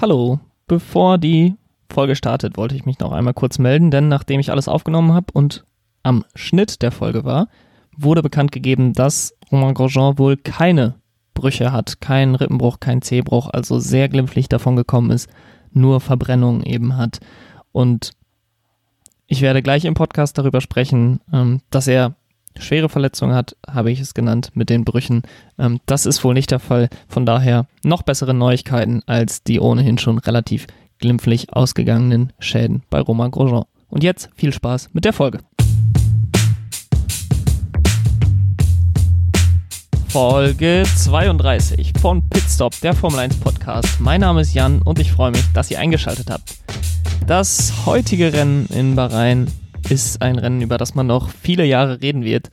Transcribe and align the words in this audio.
Hallo, 0.00 0.40
bevor 0.66 1.18
die 1.18 1.56
Folge 1.92 2.16
startet, 2.16 2.56
wollte 2.56 2.74
ich 2.74 2.86
mich 2.86 2.98
noch 3.00 3.12
einmal 3.12 3.34
kurz 3.34 3.58
melden, 3.58 3.90
denn 3.90 4.08
nachdem 4.08 4.40
ich 4.40 4.50
alles 4.50 4.66
aufgenommen 4.66 5.12
habe 5.12 5.26
und 5.34 5.66
am 6.02 6.24
Schnitt 6.34 6.80
der 6.80 6.90
Folge 6.90 7.26
war, 7.26 7.48
wurde 7.94 8.22
bekannt 8.22 8.50
gegeben, 8.50 8.94
dass 8.94 9.36
Romain 9.52 9.74
Grosjean 9.74 10.18
wohl 10.18 10.38
keine 10.38 10.94
Brüche 11.34 11.70
hat, 11.70 12.00
keinen 12.00 12.34
Rippenbruch, 12.34 12.80
keinen 12.80 13.02
Zehbruch, 13.02 13.50
also 13.52 13.78
sehr 13.78 14.08
glimpflich 14.08 14.48
davon 14.48 14.74
gekommen 14.74 15.10
ist, 15.10 15.28
nur 15.70 16.00
Verbrennungen 16.00 16.62
eben 16.62 16.96
hat. 16.96 17.20
Und 17.70 18.12
ich 19.26 19.42
werde 19.42 19.60
gleich 19.60 19.84
im 19.84 19.92
Podcast 19.92 20.38
darüber 20.38 20.62
sprechen, 20.62 21.20
ähm, 21.30 21.60
dass 21.68 21.86
er 21.86 22.14
schwere 22.58 22.88
Verletzungen 22.88 23.34
hat, 23.34 23.56
habe 23.68 23.90
ich 23.90 24.00
es 24.00 24.14
genannt, 24.14 24.50
mit 24.54 24.70
den 24.70 24.84
Brüchen. 24.84 25.22
Ähm, 25.58 25.80
das 25.86 26.06
ist 26.06 26.24
wohl 26.24 26.34
nicht 26.34 26.50
der 26.50 26.58
Fall. 26.58 26.88
Von 27.08 27.26
daher 27.26 27.66
noch 27.82 28.02
bessere 28.02 28.34
Neuigkeiten 28.34 29.02
als 29.06 29.42
die 29.42 29.60
ohnehin 29.60 29.98
schon 29.98 30.18
relativ 30.18 30.66
glimpflich 30.98 31.52
ausgegangenen 31.52 32.32
Schäden 32.38 32.82
bei 32.90 33.00
Romain 33.00 33.30
Grosjean. 33.30 33.64
Und 33.88 34.04
jetzt 34.04 34.30
viel 34.34 34.52
Spaß 34.52 34.90
mit 34.92 35.04
der 35.04 35.12
Folge. 35.12 35.40
Folge 40.08 40.82
32 40.96 41.92
von 42.00 42.28
Pitstop, 42.28 42.80
der 42.80 42.94
Formel 42.94 43.20
1 43.20 43.36
Podcast. 43.36 44.00
Mein 44.00 44.20
Name 44.20 44.40
ist 44.40 44.54
Jan 44.54 44.82
und 44.82 44.98
ich 44.98 45.12
freue 45.12 45.30
mich, 45.30 45.44
dass 45.54 45.70
ihr 45.70 45.78
eingeschaltet 45.78 46.30
habt. 46.30 46.56
Das 47.28 47.86
heutige 47.86 48.32
Rennen 48.32 48.66
in 48.70 48.96
Bahrain 48.96 49.46
ist 49.90 50.22
ein 50.22 50.38
Rennen, 50.38 50.62
über 50.62 50.78
das 50.78 50.94
man 50.94 51.06
noch 51.06 51.30
viele 51.30 51.64
Jahre 51.64 52.00
reden 52.00 52.24
wird, 52.24 52.50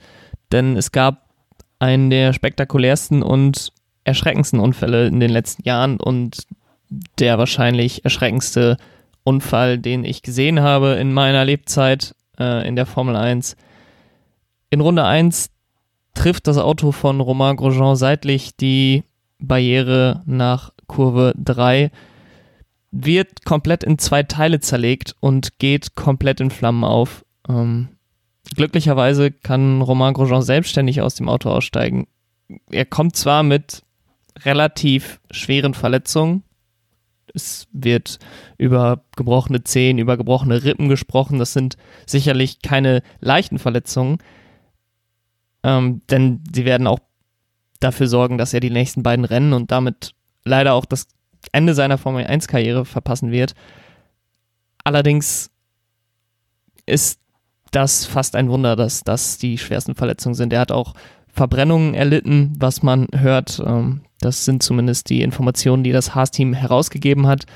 denn 0.52 0.76
es 0.76 0.92
gab 0.92 1.28
einen 1.78 2.10
der 2.10 2.32
spektakulärsten 2.32 3.22
und 3.22 3.72
erschreckendsten 4.04 4.60
Unfälle 4.60 5.06
in 5.06 5.20
den 5.20 5.30
letzten 5.30 5.62
Jahren 5.62 6.00
und 6.00 6.46
der 7.18 7.38
wahrscheinlich 7.38 8.04
erschreckendste 8.04 8.76
Unfall, 9.22 9.78
den 9.78 10.04
ich 10.04 10.22
gesehen 10.22 10.60
habe 10.60 10.94
in 10.94 11.12
meiner 11.12 11.44
Lebzeit 11.44 12.14
äh, 12.38 12.66
in 12.66 12.76
der 12.76 12.86
Formel 12.86 13.14
1. 13.14 13.56
In 14.70 14.80
Runde 14.80 15.04
1 15.04 15.50
trifft 16.14 16.46
das 16.46 16.58
Auto 16.58 16.92
von 16.92 17.20
Romain 17.20 17.56
Grosjean 17.56 17.96
seitlich 17.96 18.56
die 18.56 19.04
Barriere 19.38 20.22
nach 20.26 20.72
Kurve 20.86 21.34
3, 21.36 21.90
wird 22.90 23.44
komplett 23.44 23.84
in 23.84 23.98
zwei 23.98 24.22
Teile 24.22 24.60
zerlegt 24.60 25.14
und 25.20 25.58
geht 25.58 25.94
komplett 25.94 26.40
in 26.40 26.50
Flammen 26.50 26.84
auf. 26.84 27.24
Ähm, 27.48 27.88
glücklicherweise 28.54 29.30
kann 29.30 29.82
Romain 29.82 30.14
Grosjean 30.14 30.42
selbstständig 30.42 31.00
aus 31.00 31.14
dem 31.14 31.28
Auto 31.28 31.50
aussteigen. 31.50 32.06
Er 32.70 32.84
kommt 32.84 33.16
zwar 33.16 33.42
mit 33.42 33.82
relativ 34.44 35.20
schweren 35.30 35.74
Verletzungen. 35.74 36.42
Es 37.34 37.68
wird 37.72 38.18
über 38.56 39.04
gebrochene 39.16 39.64
Zehen, 39.64 39.98
über 39.98 40.16
gebrochene 40.16 40.64
Rippen 40.64 40.88
gesprochen. 40.88 41.38
Das 41.38 41.52
sind 41.52 41.76
sicherlich 42.06 42.62
keine 42.62 43.02
leichten 43.20 43.58
Verletzungen, 43.58 44.18
ähm, 45.62 46.02
denn 46.10 46.42
sie 46.52 46.64
werden 46.64 46.86
auch 46.86 47.00
dafür 47.80 48.08
sorgen, 48.08 48.38
dass 48.38 48.54
er 48.54 48.60
die 48.60 48.70
nächsten 48.70 49.02
beiden 49.02 49.24
Rennen 49.24 49.52
und 49.52 49.70
damit 49.70 50.14
leider 50.44 50.74
auch 50.74 50.84
das 50.84 51.06
Ende 51.52 51.74
seiner 51.74 51.98
Formel 51.98 52.24
1-Karriere 52.24 52.84
verpassen 52.84 53.30
wird. 53.30 53.54
Allerdings 54.84 55.50
ist 56.86 57.20
das 57.70 58.04
fast 58.04 58.36
ein 58.36 58.48
Wunder, 58.48 58.76
dass 58.76 59.04
das 59.04 59.38
die 59.38 59.58
schwersten 59.58 59.94
Verletzungen 59.94 60.34
sind. 60.34 60.52
Er 60.52 60.60
hat 60.60 60.72
auch 60.72 60.94
Verbrennungen 61.28 61.94
erlitten, 61.94 62.52
was 62.58 62.82
man 62.82 63.06
hört. 63.14 63.62
Ähm, 63.64 64.02
das 64.20 64.44
sind 64.44 64.62
zumindest 64.62 65.10
die 65.10 65.22
Informationen, 65.22 65.84
die 65.84 65.92
das 65.92 66.14
Haas-Team 66.14 66.54
herausgegeben 66.54 67.26
hat. 67.26 67.46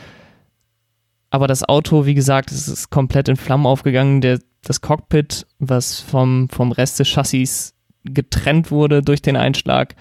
Aber 1.31 1.49
das 1.49 1.67
Auto, 1.67 2.07
wie 2.07 2.15
gesagt, 2.15 2.53
es 2.53 2.69
ist 2.69 2.91
komplett 2.91 3.29
in 3.29 3.37
Flammen 3.37 3.67
aufgegangen. 3.67 4.21
Der, 4.21 4.39
das 4.63 4.81
Cockpit, 4.81 5.47
was 5.59 6.01
vom, 6.01 6.49
vom 6.51 6.73
Rest 6.73 7.01
des 7.01 7.09
Chassis 7.09 7.75
getrennt 8.05 8.71
wurde 8.71 9.03
durch 9.03 9.22
den 9.22 9.37
Einschlag, 9.37 9.97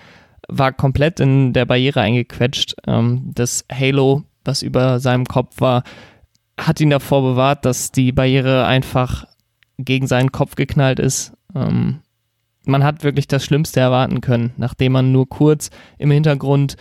war 0.48 0.74
komplett 0.74 1.20
in 1.20 1.54
der 1.54 1.66
Barriere 1.66 2.02
eingequetscht. 2.02 2.76
Ähm, 2.86 3.32
das 3.34 3.66
Halo, 3.72 4.24
was 4.44 4.62
über 4.62 5.00
seinem 5.00 5.26
Kopf 5.26 5.62
war, 5.62 5.84
hat 6.60 6.82
ihn 6.82 6.90
davor 6.90 7.22
bewahrt, 7.22 7.66
dass 7.66 7.92
die 7.92 8.12
Barriere 8.12 8.66
einfach 8.66 9.26
gegen 9.78 10.08
seinen 10.08 10.32
Kopf 10.32 10.56
geknallt 10.56 11.00
ist. 11.00 11.34
Ähm, 11.56 12.00
man 12.66 12.84
hat 12.84 13.04
wirklich 13.04 13.28
das 13.28 13.44
Schlimmste 13.44 13.80
erwarten 13.80 14.22
können, 14.22 14.54
nachdem 14.58 14.92
man 14.94 15.12
nur 15.12 15.28
kurz 15.28 15.70
im 15.98 16.12
Hintergrund 16.12 16.76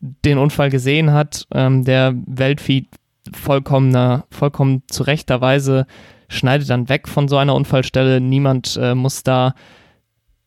den 0.00 0.38
Unfall 0.38 0.70
gesehen 0.70 1.12
hat. 1.12 1.46
Ähm, 1.54 1.84
der 1.84 2.14
Weltfeed 2.26 2.88
vollkommener, 3.32 4.24
vollkommen 4.30 4.82
zu 4.88 5.04
rechter 5.04 5.40
Weise 5.40 5.86
schneidet 6.28 6.68
dann 6.70 6.88
weg 6.88 7.08
von 7.08 7.28
so 7.28 7.36
einer 7.36 7.54
Unfallstelle. 7.54 8.20
Niemand 8.20 8.76
äh, 8.80 8.94
muss 8.94 9.22
da 9.22 9.54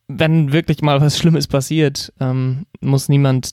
wenn 0.09 0.51
wirklich 0.51 0.81
mal 0.81 1.00
was 1.00 1.18
Schlimmes 1.18 1.47
passiert, 1.47 2.12
ähm, 2.19 2.66
muss 2.81 3.07
niemand 3.07 3.51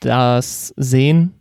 das 0.00 0.72
sehen. 0.76 1.34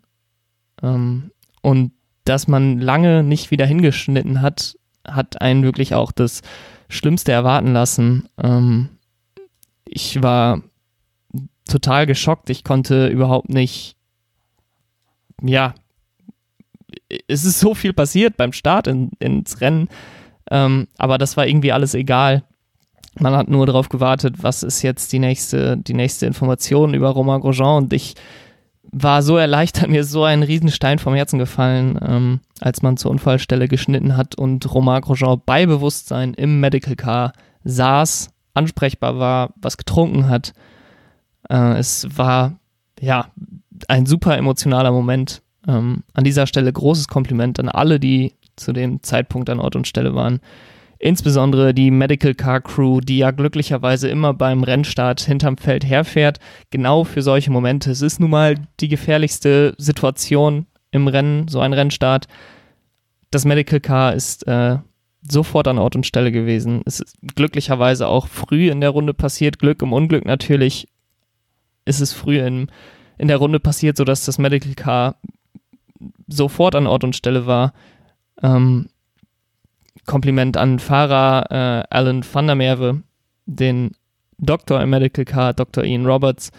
Ähm, 0.82 1.32
und 1.62 1.94
dass 2.26 2.48
man 2.48 2.80
lange 2.80 3.24
nicht 3.24 3.52
wieder 3.52 3.66
hingeschnitten 3.66 4.42
hat, 4.42 4.76
hat 5.08 5.42
einen 5.42 5.64
wirklich 5.64 5.94
auch 5.94 6.12
das 6.12 6.42
Schlimmste 6.90 7.32
erwarten 7.32 7.74
lassen. 7.74 8.30
Ähm, 8.42 8.90
ich 9.86 10.22
war 10.22 10.62
total 11.68 12.06
geschockt. 12.06 12.50
Ich 12.50 12.64
konnte 12.64 13.08
überhaupt 13.08 13.50
nicht, 13.50 13.96
ja, 15.42 15.74
es 17.28 17.46
ist 17.46 17.60
so 17.60 17.76
viel 17.76 17.94
passiert 17.94 18.38
beim 18.38 18.54
Start 18.54 18.88
in, 18.88 19.12
ins 19.20 19.62
Rennen, 19.62 19.90
ähm, 20.50 20.88
aber 20.98 21.18
das 21.18 21.38
war 21.38 21.48
irgendwie 21.48 21.72
alles 21.72 21.94
egal. 21.94 22.44
Man 23.20 23.36
hat 23.36 23.48
nur 23.50 23.66
darauf 23.66 23.90
gewartet, 23.90 24.36
was 24.42 24.64
ist 24.64 24.82
jetzt 24.82 25.12
die 25.12 25.20
nächste, 25.20 25.78
die 25.78 25.94
nächste 25.94 26.26
Information 26.26 26.94
über 26.94 27.10
Romain 27.10 27.42
Grosjean 27.42 27.84
und 27.84 27.94
ich 27.94 28.16
war 28.92 29.22
so 29.22 29.38
erleichtert, 29.38 29.90
mir 29.90 30.04
so 30.04 30.24
ein 30.24 30.44
Riesenstein 30.44 31.00
vom 31.00 31.16
Herzen 31.16 31.40
gefallen, 31.40 32.00
ähm, 32.02 32.40
als 32.60 32.82
man 32.82 32.98
zur 32.98 33.12
Unfallstelle 33.12 33.68
geschnitten 33.68 34.18
hat 34.18 34.36
und 34.36 34.74
Romain 34.74 35.02
Grosjean 35.02 35.42
bei 35.46 35.66
Bewusstsein 35.66 36.34
im 36.34 36.60
Medical 36.60 36.96
Car 36.96 37.34
saß, 37.64 38.30
ansprechbar 38.54 39.20
war, 39.20 39.54
was 39.62 39.78
getrunken 39.78 40.30
hat. 40.30 40.54
Äh, 41.50 41.78
es 41.78 42.08
war, 42.18 42.60
ja, 43.00 43.28
ein 43.88 44.06
super 44.06 44.38
emotionaler 44.38 44.92
Moment. 44.92 45.42
Ähm, 45.68 46.04
an 46.14 46.24
dieser 46.24 46.48
Stelle 46.48 46.72
großes 46.72 47.08
Kompliment 47.08 47.60
an 47.60 47.70
alle, 47.70 48.00
die 48.00 48.34
zu 48.56 48.74
dem 48.74 49.04
Zeitpunkt 49.04 49.50
an 49.50 49.60
Ort 49.60 49.76
und 49.76 49.88
Stelle 49.88 50.16
waren. 50.16 50.40
Insbesondere 51.00 51.74
die 51.74 51.92
Medical 51.92 52.34
Car 52.34 52.62
Crew, 52.62 53.02
die 53.02 53.20
ja 53.20 53.32
glücklicherweise 53.32 54.10
immer 54.10 54.34
beim 54.34 54.64
Rennstart 54.64 55.22
hinterm 55.22 55.58
Feld 55.58 55.86
herfährt, 55.86 56.40
genau 56.72 57.04
für 57.04 57.22
solche 57.22 57.52
Momente. 57.52 57.92
Es 57.92 58.02
ist 58.02 58.20
nun 58.20 58.32
mal 58.32 58.56
die 58.80 58.88
gefährlichste 58.88 59.76
Situation 59.78 60.66
im 60.92 61.08
Rennen, 61.08 61.48
so 61.48 61.60
ein 61.60 61.74
Rennstart. 61.74 62.28
Das 63.30 63.46
Medical 63.46 63.80
Car 63.80 64.14
ist 64.14 64.48
äh, 64.48 64.78
sofort 65.30 65.68
an 65.68 65.78
Ort 65.78 65.96
und 65.96 66.06
Stelle 66.06 66.32
gewesen. 66.32 66.82
Es 66.86 67.00
ist 67.00 67.18
glücklicherweise 67.36 68.08
auch 68.08 68.28
früh 68.28 68.70
in 68.70 68.82
der 68.82 68.90
Runde 68.90 69.14
passiert. 69.14 69.60
Glück 69.60 69.82
im 69.82 69.94
Unglück 69.94 70.26
natürlich 70.26 70.88
ist 71.86 72.00
es 72.00 72.14
früh 72.14 72.40
in, 72.40 72.72
in 73.18 73.28
der 73.28 73.38
Runde 73.38 73.60
passiert, 73.60 73.98
sodass 73.98 74.26
das 74.26 74.38
Medical 74.40 74.74
Car 74.74 75.16
sofort 76.28 76.76
an 76.76 76.88
Ort 76.88 77.04
und 77.04 77.16
Stelle 77.16 77.46
war. 77.46 77.74
Ähm, 78.42 78.90
Kompliment 80.08 80.58
an 80.58 80.80
Fahrer 80.80 81.46
äh, 81.52 81.96
Alan 81.96 82.26
van 82.34 82.48
der 82.48 82.56
Merwe, 82.56 83.04
den 83.46 83.92
Doktor 84.40 84.82
im 84.82 84.90
Medical 84.90 85.26
Car, 85.26 85.54
Dr. 85.54 85.84
Ian 85.84 86.06
Roberts, 86.06 86.52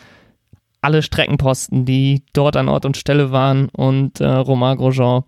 alle 0.81 1.03
Streckenposten, 1.03 1.85
die 1.85 2.23
dort 2.33 2.57
an 2.57 2.69
Ort 2.69 2.85
und 2.85 2.97
Stelle 2.97 3.33
waren 3.33 3.69
und 3.71 4.21
äh, 4.21 4.27
Romain 4.27 4.77
Grosjean 4.77 5.25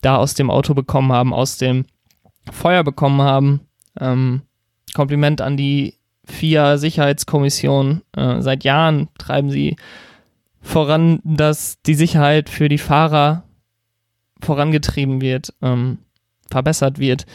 da 0.00 0.16
aus 0.16 0.34
dem 0.34 0.50
Auto 0.50 0.74
bekommen 0.74 1.12
haben, 1.12 1.32
aus 1.32 1.58
dem 1.58 1.84
Feuer 2.50 2.82
bekommen 2.82 3.22
haben. 3.22 3.60
Ähm, 4.00 4.42
Kompliment 4.94 5.40
an 5.40 5.56
die 5.56 5.94
FIA 6.24 6.78
Sicherheitskommission. 6.78 8.02
Äh, 8.16 8.40
seit 8.40 8.64
Jahren 8.64 9.08
treiben 9.18 9.50
sie 9.50 9.76
voran, 10.60 11.20
dass 11.24 11.82
die 11.82 11.94
Sicherheit 11.94 12.48
für 12.48 12.68
die 12.68 12.78
Fahrer 12.78 13.44
vorangetrieben 14.40 15.20
wird, 15.20 15.52
ähm, 15.62 15.98
verbessert 16.48 16.98
wird 16.98 17.26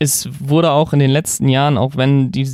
es 0.00 0.28
wurde 0.40 0.72
auch 0.72 0.92
in 0.92 0.98
den 0.98 1.10
letzten 1.10 1.48
Jahren, 1.48 1.78
auch 1.78 1.96
wenn 1.96 2.32
die 2.32 2.48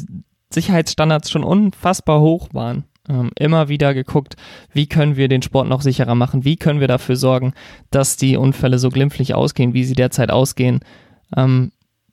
Sicherheitsstandards 0.51 1.31
schon 1.31 1.45
unfassbar 1.45 2.21
hoch 2.21 2.49
waren, 2.53 2.85
ähm, 3.09 3.31
immer 3.39 3.69
wieder 3.69 3.95
geguckt, 3.95 4.35
wie 4.73 4.89
können 4.89 5.17
wir 5.17 5.29
den 5.29 5.43
Sport 5.43 5.69
noch 5.69 5.81
sicherer 5.81 6.17
machen, 6.17 6.45
wie 6.45 6.57
können 6.57 6.81
wir 6.81 6.89
dafür 6.89 7.15
sorgen, 7.15 7.55
dass 7.91 8.17
die 8.17 8.37
Unfälle 8.37 8.79
so 8.79 8.91
glimpflich 8.91 9.35
ausgehen, 9.35 9.75
wie 9.75 9.85
sie 9.85 9.95
derzeit 9.95 10.31
ausgehen. 10.31 10.81
Ähm, 11.37 11.71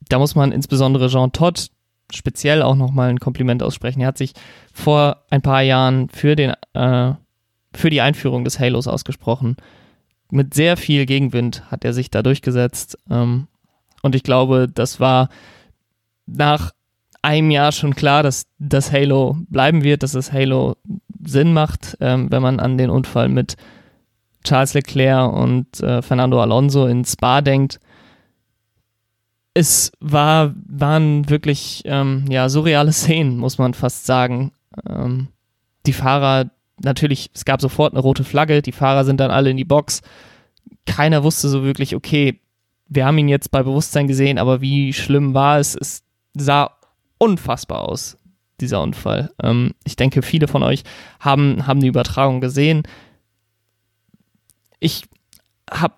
da 0.07 0.19
muss 0.19 0.35
man 0.35 0.51
insbesondere 0.51 1.09
Jean 1.09 1.31
Todt 1.31 1.71
speziell 2.11 2.61
auch 2.61 2.75
nochmal 2.75 3.09
ein 3.09 3.19
Kompliment 3.19 3.63
aussprechen. 3.63 4.01
Er 4.01 4.07
hat 4.07 4.19
sich 4.19 4.33
vor 4.71 5.23
ein 5.31 5.41
paar 5.41 5.63
Jahren 5.63 6.09
für, 6.09 6.35
den, 6.35 6.53
äh, 6.73 7.13
für 7.73 7.89
die 7.89 8.01
Einführung 8.01 8.43
des 8.45 8.59
Halos 8.59 8.87
ausgesprochen. 8.87 9.57
mit 10.29 10.53
sehr 10.55 10.77
viel 10.77 11.05
Gegenwind 11.05 11.69
hat 11.69 11.85
er 11.85 11.93
sich 11.93 12.09
da 12.09 12.23
durchgesetzt. 12.23 12.97
Ähm, 13.09 13.47
und 14.03 14.13
ich 14.15 14.21
glaube, 14.21 14.67
das 14.71 14.99
war 14.99 15.29
nach 16.27 16.71
einem 17.23 17.49
Jahr 17.49 17.71
schon 17.71 17.95
klar, 17.95 18.21
dass 18.21 18.45
das 18.59 18.91
Halo 18.91 19.37
bleiben 19.49 19.83
wird, 19.83 20.03
dass 20.03 20.11
das 20.11 20.31
Halo 20.31 20.75
Sinn 21.25 21.53
macht, 21.53 21.97
ähm, 22.01 22.29
wenn 22.29 22.41
man 22.41 22.59
an 22.59 22.77
den 22.77 22.89
Unfall 22.89 23.29
mit 23.29 23.55
Charles 24.43 24.73
Leclerc 24.73 25.31
und 25.31 25.79
äh, 25.79 26.01
Fernando 26.01 26.41
Alonso 26.41 26.85
in 26.85 27.05
Spa 27.05 27.41
denkt. 27.41 27.79
Es 29.53 29.91
war, 30.01 30.53
waren 30.65 31.29
wirklich 31.29 31.83
ähm, 31.85 32.25
ja, 32.29 32.49
surreale 32.49 32.91
Szenen, 32.91 33.37
muss 33.37 33.57
man 33.57 33.73
fast 33.73 34.05
sagen. 34.05 34.51
Ähm, 34.87 35.29
die 35.85 35.93
Fahrer, 35.93 36.49
natürlich, 36.81 37.29
es 37.33 37.45
gab 37.45 37.61
sofort 37.61 37.93
eine 37.93 38.01
rote 38.01 38.25
Flagge, 38.25 38.61
die 38.61 38.71
Fahrer 38.73 39.05
sind 39.05 39.21
dann 39.21 39.31
alle 39.31 39.51
in 39.51 39.57
die 39.57 39.63
Box. 39.63 40.01
Keiner 40.85 41.23
wusste 41.23 41.47
so 41.47 41.63
wirklich, 41.63 41.95
okay, 41.95 42.41
wir 42.95 43.05
haben 43.05 43.17
ihn 43.17 43.27
jetzt 43.27 43.51
bei 43.51 43.63
Bewusstsein 43.63 44.07
gesehen, 44.07 44.37
aber 44.37 44.61
wie 44.61 44.93
schlimm 44.93 45.33
war 45.33 45.59
es? 45.59 45.75
Es 45.75 46.03
sah 46.35 46.71
unfassbar 47.17 47.81
aus, 47.81 48.17
dieser 48.61 48.81
Unfall. 48.81 49.31
Ähm, 49.41 49.73
ich 49.83 49.95
denke, 49.95 50.21
viele 50.21 50.47
von 50.47 50.63
euch 50.63 50.83
haben, 51.19 51.65
haben 51.65 51.79
die 51.79 51.87
Übertragung 51.87 52.39
gesehen. 52.39 52.83
Ich 54.79 55.05
habe 55.71 55.95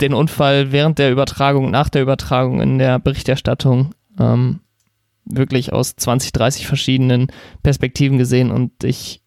den 0.00 0.14
Unfall 0.14 0.72
während 0.72 0.98
der 0.98 1.12
Übertragung, 1.12 1.70
nach 1.70 1.90
der 1.90 2.02
Übertragung 2.02 2.60
in 2.62 2.78
der 2.78 2.98
Berichterstattung 2.98 3.94
ähm, 4.18 4.60
wirklich 5.26 5.72
aus 5.72 5.94
20, 5.96 6.32
30 6.32 6.66
verschiedenen 6.66 7.28
Perspektiven 7.62 8.16
gesehen 8.16 8.50
und 8.50 8.82
ich 8.82 9.22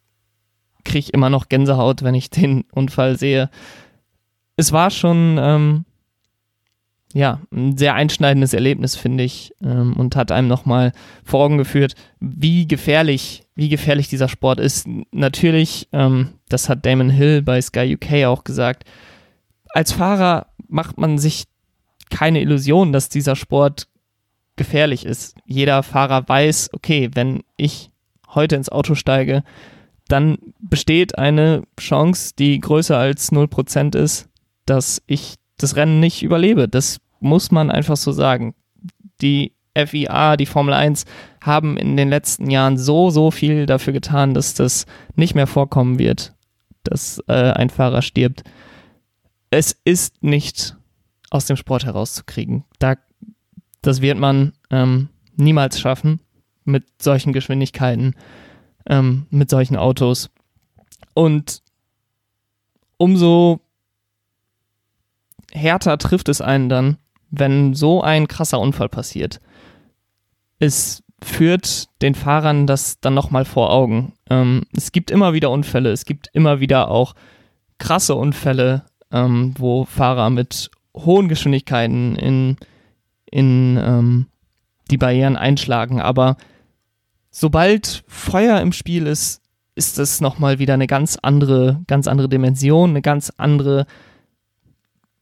kriege 0.83 1.12
immer 1.13 1.30
noch 1.30 1.48
Gänsehaut, 1.48 2.04
wenn 2.04 2.15
ich 2.15 2.30
den 2.30 2.65
Unfall 2.71 3.18
sehe. 3.18 3.50
Es 4.56 4.71
war 4.71 4.89
schon 4.89 5.38
ähm, 5.39 5.86
ja, 7.13 7.42
ein 7.51 7.77
sehr 7.77 7.94
einschneidendes 7.94 8.54
Erlebnis, 8.54 8.95
finde 8.95 9.24
ich, 9.24 9.54
ähm, 9.63 9.94
und 9.94 10.15
hat 10.15 10.31
einem 10.31 10.48
nochmal 10.48 10.94
vor 11.24 11.45
Augen 11.45 11.60
geführt, 11.60 11.94
wie 12.19 12.68
gefährlich, 12.68 13.44
wie 13.56 13.69
gefährlich 13.69 14.07
dieser 14.07 14.27
Sport 14.27 14.60
ist. 14.60 14.88
Natürlich, 15.12 15.88
ähm, 15.94 16.30
das 16.50 16.69
hat 16.69 16.86
Damon 16.86 17.12
Hill 17.12 17.44
bei 17.44 17.62
Sky 17.62 17.95
UK 17.95 18.25
auch 18.25 18.44
gesagt, 18.44 18.86
als 19.69 19.92
Fahrer 19.92 20.48
macht 20.68 20.98
man 20.98 21.19
sich 21.19 21.45
keine 22.10 22.42
Illusion, 22.42 22.92
dass 22.92 23.10
dieser 23.10 23.36
Sport 23.36 23.88
gefährlich 24.56 25.06
ist. 25.06 25.36
Jeder 25.45 25.83
Fahrer 25.83 26.27
weiß, 26.27 26.71
okay, 26.74 27.10
wenn 27.13 27.44
ich 27.57 27.92
heute 28.27 28.56
ins 28.56 28.69
Auto 28.69 28.95
steige, 28.95 29.44
dann 30.07 30.38
besteht 30.60 31.18
eine 31.18 31.63
Chance, 31.80 32.33
die 32.38 32.60
größer 32.60 32.98
als 32.98 33.31
0% 33.31 33.95
ist, 33.95 34.30
dass 34.65 35.01
ich 35.06 35.36
das 35.57 35.75
Rennen 35.75 36.00
nicht 36.00 36.24
überlebe. 36.24 36.68
Das 36.68 37.00
muss 37.24 37.52
man 37.52 37.72
einfach 37.72 37.98
so 37.98 38.12
sagen. 38.12 38.54
Die 39.22 39.54
FIA, 39.75 40.38
die 40.38 40.46
Formel 40.46 40.74
1 40.74 41.06
haben 41.42 41.78
in 41.78 41.98
den 41.98 42.10
letzten 42.10 42.50
Jahren 42.50 42.78
so, 42.78 43.10
so 43.10 43.31
viel 43.31 43.66
dafür 43.66 43.94
getan, 43.94 44.34
dass 44.34 44.54
das 44.54 44.86
nicht 45.16 45.36
mehr 45.36 45.48
vorkommen 45.48 45.98
wird, 45.98 46.34
dass 46.84 47.24
äh, 47.28 47.52
ein 47.52 47.70
Fahrer 47.70 48.02
stirbt. 48.02 48.44
Es 49.50 49.75
ist 49.84 50.24
nicht 50.24 50.75
aus 51.30 51.46
dem 51.46 51.58
Sport 51.58 51.86
herauszukriegen. 51.86 52.66
Da, 52.80 52.96
das 53.81 54.02
wird 54.02 54.20
man 54.20 54.54
ähm, 54.70 55.10
niemals 55.36 55.80
schaffen 55.80 56.20
mit 56.66 56.86
solchen 57.02 57.34
Geschwindigkeiten, 57.34 58.16
ähm, 58.88 59.25
mit 59.31 59.50
solchen 59.50 59.75
Autos. 59.75 60.30
Und 61.14 61.64
umso 62.98 63.60
härter 65.52 65.98
trifft 65.98 66.30
es 66.30 66.42
einen 66.42 66.70
dann, 66.70 66.98
wenn 67.36 67.74
so 67.74 68.02
ein 68.02 68.28
krasser 68.28 68.60
Unfall 68.60 68.90
passiert. 68.90 69.42
Es 70.60 71.04
führt 71.24 71.88
den 72.02 72.14
Fahrern 72.14 72.68
das 72.68 73.00
dann 73.00 73.16
nochmal 73.16 73.44
vor 73.44 73.72
Augen. 73.72 74.14
Ähm, 74.30 74.64
es 74.76 74.92
gibt 74.92 75.10
immer 75.10 75.34
wieder 75.34 75.50
Unfälle, 75.50 75.92
es 75.92 76.06
gibt 76.06 76.30
immer 76.34 76.60
wieder 76.60 76.92
auch 76.92 77.16
krasse 77.80 78.14
Unfälle, 78.14 78.86
ähm, 79.12 79.56
wo 79.58 79.86
Fahrer 79.86 80.30
mit 80.30 80.70
hohen 80.96 81.28
Geschwindigkeiten 81.28 82.16
in, 82.18 82.58
in 83.26 83.80
ähm, 83.82 84.28
die 84.92 84.98
Barrieren 84.98 85.36
einschlagen. 85.36 86.00
Aber 86.00 86.38
sobald 87.32 88.04
Feuer 88.08 88.62
im 88.62 88.74
Spiel 88.74 89.08
ist, 89.08 89.42
ist 89.74 89.98
es 89.98 90.22
nochmal 90.22 90.60
wieder 90.60 90.76
eine 90.76 90.86
ganz 90.86 91.18
andere, 91.20 91.82
ganz 91.88 92.08
andere 92.08 92.30
Dimension, 92.30 92.92
eine 92.92 93.02
ganz 93.02 93.32
andere 93.38 93.88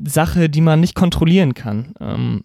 Sache, 0.04 0.50
die 0.50 0.62
man 0.62 0.80
nicht 0.80 0.96
kontrollieren 0.96 1.54
kann. 1.54 1.94
Ähm, 2.00 2.44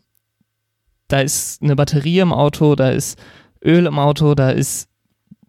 da 1.08 1.20
ist 1.20 1.62
eine 1.62 1.76
Batterie 1.76 2.18
im 2.18 2.32
Auto, 2.32 2.74
da 2.74 2.90
ist 2.90 3.18
Öl 3.64 3.86
im 3.86 3.98
Auto, 3.98 4.34
da 4.34 4.50
ist 4.50 4.88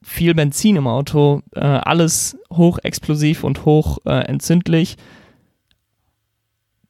viel 0.02 0.34
Benzin 0.34 0.76
im 0.76 0.88
Auto, 0.88 1.42
äh, 1.56 1.60
alles 1.60 2.38
hochexplosiv 2.52 3.44
und 3.44 3.66
hoch 3.66 3.98
äh, 4.06 4.26
entzündlich. 4.26 4.96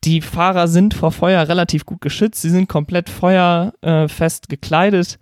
Die 0.04 0.22
Fahrer 0.22 0.68
sind 0.68 0.94
vor 0.94 1.12
Feuer 1.12 1.48
relativ 1.48 1.86
gut 1.86 2.02
geschützt, 2.02 2.42
sie 2.42 2.50
sind 2.50 2.70
komplett 2.70 3.10
feuerfest 3.10 4.46
äh, 4.46 4.48
gekleidet, 4.48 5.18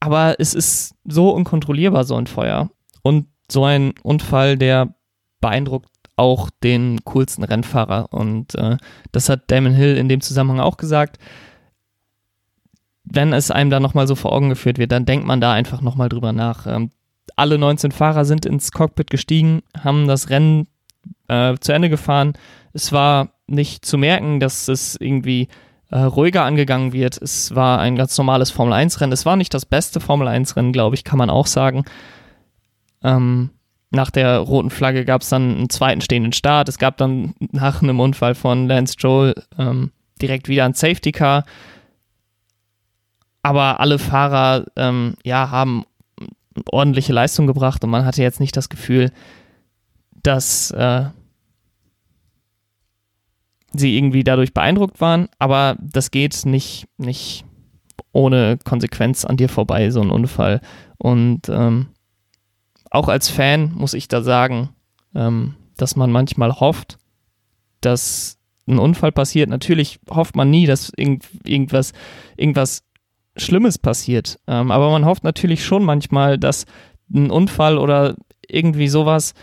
aber 0.00 0.36
es 0.38 0.54
ist 0.54 0.94
so 1.04 1.30
unkontrollierbar, 1.30 2.04
so 2.04 2.16
ein 2.16 2.26
Feuer. 2.26 2.70
Und 3.02 3.26
so 3.50 3.64
ein 3.64 3.92
Unfall, 4.02 4.56
der 4.56 4.94
beeindruckt 5.40 5.89
auch 6.20 6.50
den 6.62 7.02
coolsten 7.04 7.42
Rennfahrer. 7.42 8.12
Und 8.12 8.54
äh, 8.54 8.76
das 9.10 9.28
hat 9.28 9.50
Damon 9.50 9.72
Hill 9.72 9.96
in 9.96 10.08
dem 10.08 10.20
Zusammenhang 10.20 10.60
auch 10.60 10.76
gesagt. 10.76 11.18
Wenn 13.04 13.32
es 13.32 13.50
einem 13.50 13.70
da 13.70 13.80
nochmal 13.80 14.06
so 14.06 14.14
vor 14.14 14.32
Augen 14.32 14.50
geführt 14.50 14.78
wird, 14.78 14.92
dann 14.92 15.06
denkt 15.06 15.26
man 15.26 15.40
da 15.40 15.52
einfach 15.52 15.80
nochmal 15.80 16.10
drüber 16.10 16.32
nach. 16.32 16.66
Ähm, 16.66 16.90
alle 17.36 17.58
19 17.58 17.90
Fahrer 17.90 18.24
sind 18.24 18.44
ins 18.44 18.70
Cockpit 18.70 19.08
gestiegen, 19.10 19.62
haben 19.82 20.06
das 20.06 20.28
Rennen 20.28 20.68
äh, 21.28 21.56
zu 21.58 21.72
Ende 21.72 21.88
gefahren. 21.88 22.34
Es 22.72 22.92
war 22.92 23.30
nicht 23.46 23.84
zu 23.86 23.96
merken, 23.96 24.40
dass 24.40 24.68
es 24.68 24.96
irgendwie 25.00 25.48
äh, 25.90 25.98
ruhiger 26.00 26.44
angegangen 26.44 26.92
wird. 26.92 27.20
Es 27.20 27.54
war 27.54 27.80
ein 27.80 27.96
ganz 27.96 28.16
normales 28.18 28.50
Formel-1-Rennen. 28.50 29.12
Es 29.12 29.26
war 29.26 29.36
nicht 29.36 29.54
das 29.54 29.64
beste 29.64 30.00
Formel-1-Rennen, 30.00 30.72
glaube 30.72 30.94
ich, 30.94 31.02
kann 31.02 31.18
man 31.18 31.30
auch 31.30 31.46
sagen. 31.46 31.84
Ähm, 33.02 33.50
nach 33.90 34.10
der 34.10 34.38
roten 34.38 34.70
Flagge 34.70 35.04
gab 35.04 35.22
es 35.22 35.28
dann 35.28 35.56
einen 35.56 35.70
zweiten 35.70 36.00
stehenden 36.00 36.32
Start. 36.32 36.68
Es 36.68 36.78
gab 36.78 36.96
dann 36.96 37.34
nach 37.50 37.82
einem 37.82 37.98
Unfall 37.98 38.34
von 38.34 38.68
Lance 38.68 38.94
Joel 38.98 39.34
ähm, 39.58 39.90
direkt 40.22 40.48
wieder 40.48 40.64
ein 40.64 40.74
Safety 40.74 41.12
Car. 41.12 41.44
Aber 43.42 43.80
alle 43.80 43.98
Fahrer 43.98 44.66
ähm, 44.76 45.14
ja, 45.24 45.50
haben 45.50 45.84
ordentliche 46.70 47.12
Leistung 47.12 47.46
gebracht 47.46 47.82
und 47.82 47.90
man 47.90 48.04
hatte 48.04 48.22
jetzt 48.22 48.40
nicht 48.40 48.56
das 48.56 48.68
Gefühl, 48.68 49.10
dass 50.22 50.70
äh, 50.72 51.06
sie 53.72 53.96
irgendwie 53.96 54.24
dadurch 54.24 54.52
beeindruckt 54.52 55.00
waren. 55.00 55.28
Aber 55.38 55.76
das 55.80 56.10
geht 56.10 56.44
nicht, 56.44 56.86
nicht 56.98 57.44
ohne 58.12 58.58
Konsequenz 58.64 59.24
an 59.24 59.36
dir 59.36 59.48
vorbei, 59.48 59.90
so 59.90 60.00
ein 60.00 60.10
Unfall. 60.10 60.60
Und 60.98 61.48
ähm, 61.48 61.88
auch 62.90 63.08
als 63.08 63.28
Fan 63.28 63.72
muss 63.74 63.94
ich 63.94 64.08
da 64.08 64.22
sagen, 64.22 64.70
ähm, 65.14 65.54
dass 65.76 65.96
man 65.96 66.10
manchmal 66.10 66.60
hofft, 66.60 66.98
dass 67.80 68.38
ein 68.66 68.78
Unfall 68.78 69.12
passiert. 69.12 69.48
Natürlich 69.48 70.00
hofft 70.10 70.36
man 70.36 70.50
nie, 70.50 70.66
dass 70.66 70.92
irgend, 70.96 71.24
irgendwas, 71.44 71.92
irgendwas 72.36 72.82
Schlimmes 73.36 73.78
passiert. 73.78 74.38
Ähm, 74.46 74.70
aber 74.70 74.90
man 74.90 75.04
hofft 75.04 75.24
natürlich 75.24 75.64
schon 75.64 75.84
manchmal, 75.84 76.38
dass 76.38 76.66
ein 77.12 77.30
Unfall 77.30 77.78
oder 77.78 78.16
irgendwie 78.46 78.88
sowas 78.88 79.34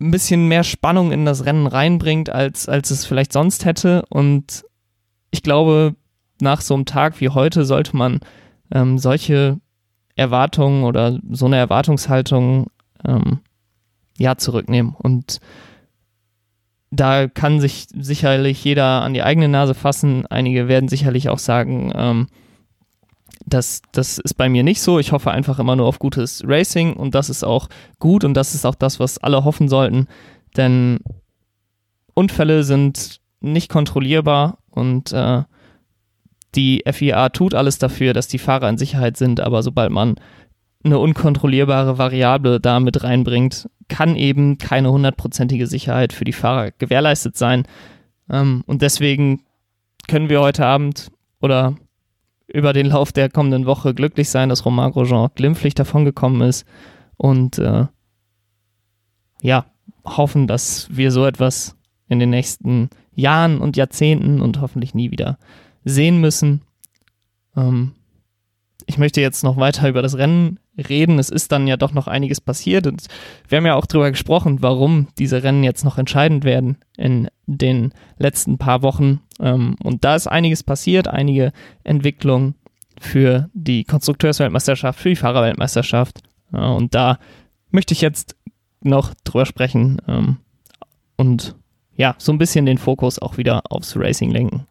ein 0.00 0.10
bisschen 0.10 0.46
mehr 0.48 0.64
Spannung 0.64 1.12
in 1.12 1.24
das 1.24 1.44
Rennen 1.44 1.66
reinbringt, 1.66 2.30
als, 2.30 2.68
als 2.68 2.90
es 2.90 3.04
vielleicht 3.04 3.32
sonst 3.32 3.64
hätte. 3.64 4.04
Und 4.08 4.64
ich 5.30 5.42
glaube, 5.42 5.94
nach 6.40 6.60
so 6.60 6.74
einem 6.74 6.84
Tag 6.84 7.20
wie 7.20 7.30
heute 7.30 7.64
sollte 7.64 7.96
man 7.96 8.20
ähm, 8.72 8.98
solche 8.98 9.60
Erwartungen 10.18 10.84
oder 10.84 11.18
so 11.30 11.46
eine 11.46 11.56
Erwartungshaltung 11.56 12.66
ähm, 13.06 13.40
ja 14.18 14.36
zurücknehmen. 14.36 14.94
Und 14.98 15.40
da 16.90 17.28
kann 17.28 17.60
sich 17.60 17.86
sicherlich 17.94 18.64
jeder 18.64 19.02
an 19.02 19.14
die 19.14 19.22
eigene 19.22 19.48
Nase 19.48 19.74
fassen. 19.74 20.26
Einige 20.26 20.68
werden 20.68 20.88
sicherlich 20.88 21.28
auch 21.28 21.38
sagen, 21.38 21.92
ähm, 21.94 22.26
das, 23.46 23.82
das 23.92 24.18
ist 24.18 24.34
bei 24.34 24.48
mir 24.48 24.62
nicht 24.62 24.82
so. 24.82 24.98
Ich 24.98 25.12
hoffe 25.12 25.30
einfach 25.30 25.58
immer 25.58 25.76
nur 25.76 25.86
auf 25.86 25.98
gutes 25.98 26.42
Racing 26.46 26.94
und 26.94 27.14
das 27.14 27.30
ist 27.30 27.44
auch 27.44 27.68
gut 27.98 28.24
und 28.24 28.34
das 28.34 28.54
ist 28.54 28.66
auch 28.66 28.74
das, 28.74 29.00
was 29.00 29.18
alle 29.18 29.44
hoffen 29.44 29.68
sollten. 29.68 30.08
Denn 30.56 30.98
Unfälle 32.14 32.64
sind 32.64 33.20
nicht 33.40 33.70
kontrollierbar 33.70 34.58
und 34.70 35.12
äh, 35.12 35.44
die 36.58 36.82
FIA 36.90 37.28
tut 37.28 37.54
alles 37.54 37.78
dafür, 37.78 38.12
dass 38.12 38.26
die 38.26 38.38
Fahrer 38.38 38.68
in 38.68 38.78
Sicherheit 38.78 39.16
sind, 39.16 39.38
aber 39.38 39.62
sobald 39.62 39.92
man 39.92 40.16
eine 40.82 40.98
unkontrollierbare 40.98 41.98
Variable 41.98 42.58
da 42.58 42.80
mit 42.80 43.04
reinbringt, 43.04 43.70
kann 43.88 44.16
eben 44.16 44.58
keine 44.58 44.90
hundertprozentige 44.90 45.68
Sicherheit 45.68 46.12
für 46.12 46.24
die 46.24 46.32
Fahrer 46.32 46.72
gewährleistet 46.72 47.36
sein. 47.36 47.62
Ähm, 48.28 48.64
und 48.66 48.82
deswegen 48.82 49.42
können 50.08 50.28
wir 50.28 50.40
heute 50.40 50.66
Abend 50.66 51.12
oder 51.40 51.76
über 52.48 52.72
den 52.72 52.86
Lauf 52.86 53.12
der 53.12 53.30
kommenden 53.30 53.66
Woche 53.66 53.94
glücklich 53.94 54.28
sein, 54.28 54.48
dass 54.48 54.64
Romain 54.64 54.90
Grosjean 54.90 55.30
glimpflich 55.36 55.74
davongekommen 55.74 56.40
ist 56.40 56.66
und 57.16 57.58
äh, 57.58 57.86
ja, 59.42 59.66
hoffen, 60.04 60.48
dass 60.48 60.88
wir 60.90 61.12
so 61.12 61.24
etwas 61.24 61.76
in 62.08 62.18
den 62.18 62.30
nächsten 62.30 62.90
Jahren 63.14 63.58
und 63.60 63.76
Jahrzehnten 63.76 64.40
und 64.40 64.60
hoffentlich 64.60 64.94
nie 64.94 65.12
wieder 65.12 65.38
sehen 65.88 66.20
müssen. 66.20 66.62
Ähm, 67.56 67.92
ich 68.86 68.98
möchte 68.98 69.20
jetzt 69.20 69.44
noch 69.44 69.56
weiter 69.56 69.88
über 69.88 70.02
das 70.02 70.16
Rennen 70.16 70.58
reden. 70.76 71.18
Es 71.18 71.28
ist 71.28 71.52
dann 71.52 71.66
ja 71.66 71.76
doch 71.76 71.92
noch 71.92 72.06
einiges 72.06 72.40
passiert 72.40 72.86
und 72.86 73.06
wir 73.48 73.58
haben 73.58 73.66
ja 73.66 73.74
auch 73.74 73.86
darüber 73.86 74.10
gesprochen, 74.10 74.62
warum 74.62 75.08
diese 75.18 75.42
Rennen 75.42 75.64
jetzt 75.64 75.84
noch 75.84 75.98
entscheidend 75.98 76.44
werden 76.44 76.78
in 76.96 77.28
den 77.46 77.92
letzten 78.18 78.58
paar 78.58 78.82
Wochen. 78.82 79.20
Ähm, 79.40 79.76
und 79.82 80.04
da 80.04 80.14
ist 80.14 80.26
einiges 80.26 80.62
passiert, 80.62 81.08
einige 81.08 81.52
Entwicklungen 81.84 82.54
für 83.00 83.48
die 83.52 83.84
Konstrukteursweltmeisterschaft, 83.84 84.98
für 84.98 85.10
die 85.10 85.16
Fahrerweltmeisterschaft. 85.16 86.20
Und 86.50 86.94
da 86.94 87.18
möchte 87.70 87.92
ich 87.92 88.00
jetzt 88.00 88.36
noch 88.80 89.12
drüber 89.24 89.46
sprechen 89.46 90.00
ähm, 90.08 90.38
und 91.16 91.54
ja, 91.96 92.14
so 92.18 92.32
ein 92.32 92.38
bisschen 92.38 92.64
den 92.64 92.78
Fokus 92.78 93.18
auch 93.18 93.36
wieder 93.36 93.62
aufs 93.70 93.96
Racing 93.96 94.30
lenken. 94.30 94.66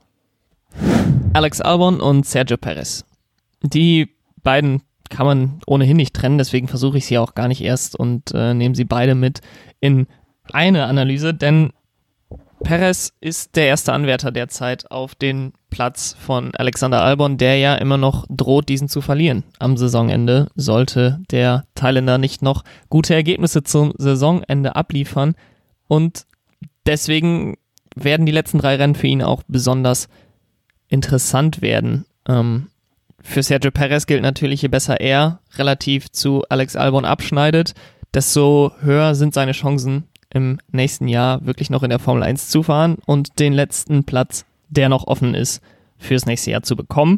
Alex 1.34 1.62
Albon 1.62 2.00
und 2.00 2.26
Sergio 2.26 2.58
Perez. 2.58 3.06
Die 3.62 4.16
beiden 4.44 4.82
kann 5.10 5.26
man 5.26 5.60
ohnehin 5.68 5.98
nicht 5.98 6.16
trennen, 6.16 6.38
deswegen 6.38 6.68
versuche 6.68 6.98
ich 6.98 7.06
sie 7.06 7.18
auch 7.18 7.36
gar 7.36 7.48
nicht 7.48 7.62
erst 7.62 7.96
und 7.96 8.32
äh, 8.34 8.54
nehme 8.54 8.76
sie 8.76 8.86
beide 8.86 9.16
mit 9.16 9.42
in 9.80 10.08
eine 10.52 10.86
Analyse, 10.86 11.34
denn 11.34 11.72
Perez 12.64 13.14
ist 13.22 13.56
der 13.56 13.68
erste 13.68 13.94
Anwärter 13.94 14.32
derzeit 14.32 14.90
auf 14.90 15.14
den 15.14 15.54
Platz 15.70 16.16
von 16.20 16.52
Alexander 16.56 17.04
Albon, 17.04 17.38
der 17.38 17.58
ja 17.58 17.76
immer 17.76 17.98
noch 17.98 18.26
droht, 18.30 18.68
diesen 18.68 18.90
zu 18.90 19.02
verlieren. 19.02 19.44
Am 19.60 19.78
Saisonende 19.78 20.48
sollte 20.56 21.20
der 21.30 21.66
Thailänder 21.76 22.18
nicht 22.18 22.42
noch 22.42 22.64
gute 22.90 23.14
Ergebnisse 23.14 23.64
zum 23.64 23.94
Saisonende 23.98 24.76
abliefern 24.76 25.36
und 25.88 26.26
deswegen 26.86 27.58
werden 27.96 28.26
die 28.26 28.32
letzten 28.32 28.60
drei 28.60 28.76
Rennen 28.76 28.96
für 28.96 29.08
ihn 29.08 29.22
auch 29.22 29.44
besonders 29.48 30.08
interessant 30.90 31.62
werden. 31.62 32.06
Ähm, 32.28 32.68
für 33.22 33.44
Sergio 33.44 33.72
Perez 33.72 34.06
gilt 34.06 34.22
natürlich, 34.22 34.62
je 34.62 34.68
besser 34.68 35.02
er 35.02 35.40
relativ 35.56 36.12
zu 36.12 36.44
Alex 36.50 36.76
Albon 36.76 37.06
abschneidet, 37.06 37.74
desto 38.14 38.72
höher 38.80 39.16
sind 39.16 39.34
seine 39.34 39.52
Chancen 39.52 40.06
im 40.30 40.60
nächsten 40.72 41.08
Jahr 41.08 41.46
wirklich 41.46 41.70
noch 41.70 41.84
in 41.84 41.90
der 41.90 42.00
Formel 42.00 42.24
1 42.24 42.50
zu 42.50 42.64
fahren 42.64 42.98
und 43.06 43.40
den 43.40 43.54
letzten 43.54 44.04
Platz, 44.04 44.46
der 44.70 44.90
noch 44.90 45.08
offen 45.08 45.34
ist, 45.34 45.62
fürs 45.98 46.26
nächste 46.26 46.52
Jahr 46.52 46.64
zu 46.64 46.76
bekommen. 46.76 47.18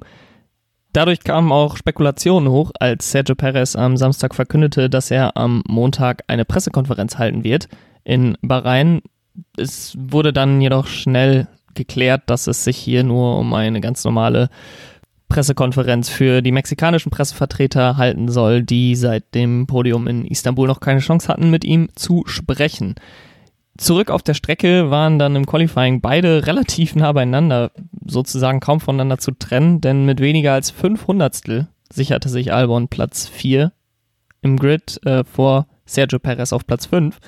Dadurch 0.94 1.20
kamen 1.24 1.52
auch 1.52 1.78
Spekulationen 1.78 2.50
hoch, 2.50 2.72
als 2.80 3.12
Sergio 3.12 3.36
Perez 3.36 3.76
am 3.76 3.98
Samstag 3.98 4.34
verkündete, 4.34 4.90
dass 4.90 5.12
er 5.12 5.38
am 5.38 5.62
Montag 5.68 6.24
eine 6.28 6.46
Pressekonferenz 6.46 7.18
halten 7.18 7.44
wird 7.44 7.68
in 8.04 8.38
Bahrain. 8.42 9.02
Es 9.58 9.96
wurde 9.98 10.34
dann 10.34 10.60
jedoch 10.62 10.88
schnell 10.88 11.48
geklärt, 11.74 12.24
dass 12.28 12.48
es 12.48 12.64
sich 12.64 12.78
hier 12.78 13.04
nur 13.04 13.38
um 13.38 13.54
eine 13.54 13.82
ganz 13.82 14.04
normale 14.04 14.50
Pressekonferenz 15.30 16.10
für 16.10 16.42
die 16.42 16.52
mexikanischen 16.52 17.12
Pressevertreter 17.12 17.98
halten 17.98 18.30
soll, 18.30 18.64
die 18.64 18.96
seit 18.96 19.36
dem 19.36 19.68
Podium 19.68 20.08
in 20.08 20.26
Istanbul 20.26 20.68
noch 20.68 20.80
keine 20.80 21.02
Chance 21.02 21.28
hatten, 21.28 21.52
mit 21.52 21.64
ihm 21.64 21.90
zu 21.96 22.24
sprechen. 22.26 22.96
Zurück 23.78 24.10
auf 24.10 24.24
der 24.24 24.34
Strecke 24.34 24.90
waren 24.90 25.20
dann 25.20 25.36
im 25.36 25.46
Qualifying 25.46 26.02
beide 26.02 26.48
relativ 26.48 26.96
nah 26.96 27.12
beieinander, 27.12 27.72
sozusagen 28.06 28.60
kaum 28.60 28.82
voneinander 28.82 29.20
zu 29.20 29.32
trennen, 29.32 29.82
denn 29.82 30.06
mit 30.06 30.20
weniger 30.20 30.54
als 30.54 30.72
500 30.72 31.68
sicherte 31.92 32.28
sich 32.28 32.52
Albon 32.52 32.88
Platz 32.88 33.28
4 33.28 33.72
im 34.42 34.58
Grid 34.58 35.00
äh, 35.06 35.24
vor 35.24 35.68
Sergio 35.86 36.20
Perez 36.20 36.52
auf 36.54 36.66
Platz 36.66 36.88
5. 36.88 37.20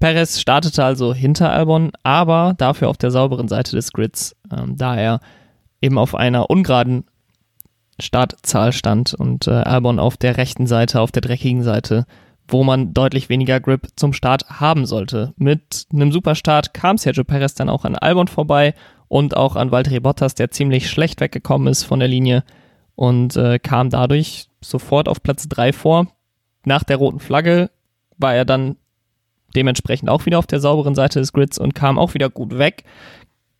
Perez 0.00 0.40
startete 0.40 0.82
also 0.82 1.14
hinter 1.14 1.52
Albon, 1.52 1.92
aber 2.02 2.54
dafür 2.56 2.88
auf 2.88 2.96
der 2.96 3.10
sauberen 3.10 3.48
Seite 3.48 3.76
des 3.76 3.92
Grids, 3.92 4.34
ähm, 4.50 4.76
da 4.76 4.96
er 4.96 5.20
eben 5.82 5.98
auf 5.98 6.14
einer 6.14 6.48
ungeraden 6.48 7.04
Startzahl 7.98 8.72
stand 8.72 9.12
und 9.12 9.46
äh, 9.46 9.50
Albon 9.50 9.98
auf 9.98 10.16
der 10.16 10.38
rechten 10.38 10.66
Seite, 10.66 11.02
auf 11.02 11.12
der 11.12 11.20
dreckigen 11.20 11.62
Seite, 11.62 12.06
wo 12.48 12.64
man 12.64 12.94
deutlich 12.94 13.28
weniger 13.28 13.60
Grip 13.60 13.88
zum 13.94 14.14
Start 14.14 14.48
haben 14.48 14.86
sollte. 14.86 15.34
Mit 15.36 15.86
einem 15.92 16.12
Superstart 16.12 16.72
kam 16.72 16.96
Sergio 16.96 17.24
Perez 17.24 17.54
dann 17.54 17.68
auch 17.68 17.84
an 17.84 17.94
Albon 17.94 18.28
vorbei 18.28 18.74
und 19.08 19.36
auch 19.36 19.54
an 19.54 19.70
Valtteri 19.70 20.00
Bottas, 20.00 20.34
der 20.34 20.50
ziemlich 20.50 20.88
schlecht 20.88 21.20
weggekommen 21.20 21.68
ist 21.68 21.84
von 21.84 21.98
der 21.98 22.08
Linie 22.08 22.42
und 22.94 23.36
äh, 23.36 23.58
kam 23.58 23.90
dadurch 23.90 24.48
sofort 24.62 25.08
auf 25.08 25.22
Platz 25.22 25.46
3 25.46 25.74
vor. 25.74 26.06
Nach 26.64 26.84
der 26.84 26.96
roten 26.96 27.20
Flagge 27.20 27.70
war 28.16 28.34
er 28.34 28.46
dann 28.46 28.76
dementsprechend 29.54 30.08
auch 30.08 30.26
wieder 30.26 30.38
auf 30.38 30.46
der 30.46 30.60
sauberen 30.60 30.94
Seite 30.94 31.18
des 31.18 31.32
Grids 31.32 31.58
und 31.58 31.74
kam 31.74 31.98
auch 31.98 32.14
wieder 32.14 32.30
gut 32.30 32.58
weg. 32.58 32.84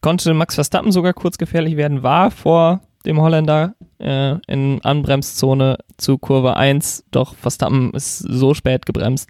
Konnte 0.00 0.32
Max 0.34 0.54
Verstappen 0.54 0.92
sogar 0.92 1.12
kurz 1.12 1.38
gefährlich 1.38 1.76
werden, 1.76 2.02
war 2.02 2.30
vor 2.30 2.80
dem 3.04 3.20
Holländer 3.20 3.74
äh, 3.98 4.36
in 4.46 4.80
Anbremszone 4.82 5.78
zu 5.96 6.18
Kurve 6.18 6.56
1, 6.56 7.04
doch 7.10 7.34
Verstappen 7.34 7.92
ist 7.92 8.18
so 8.18 8.54
spät 8.54 8.86
gebremst, 8.86 9.28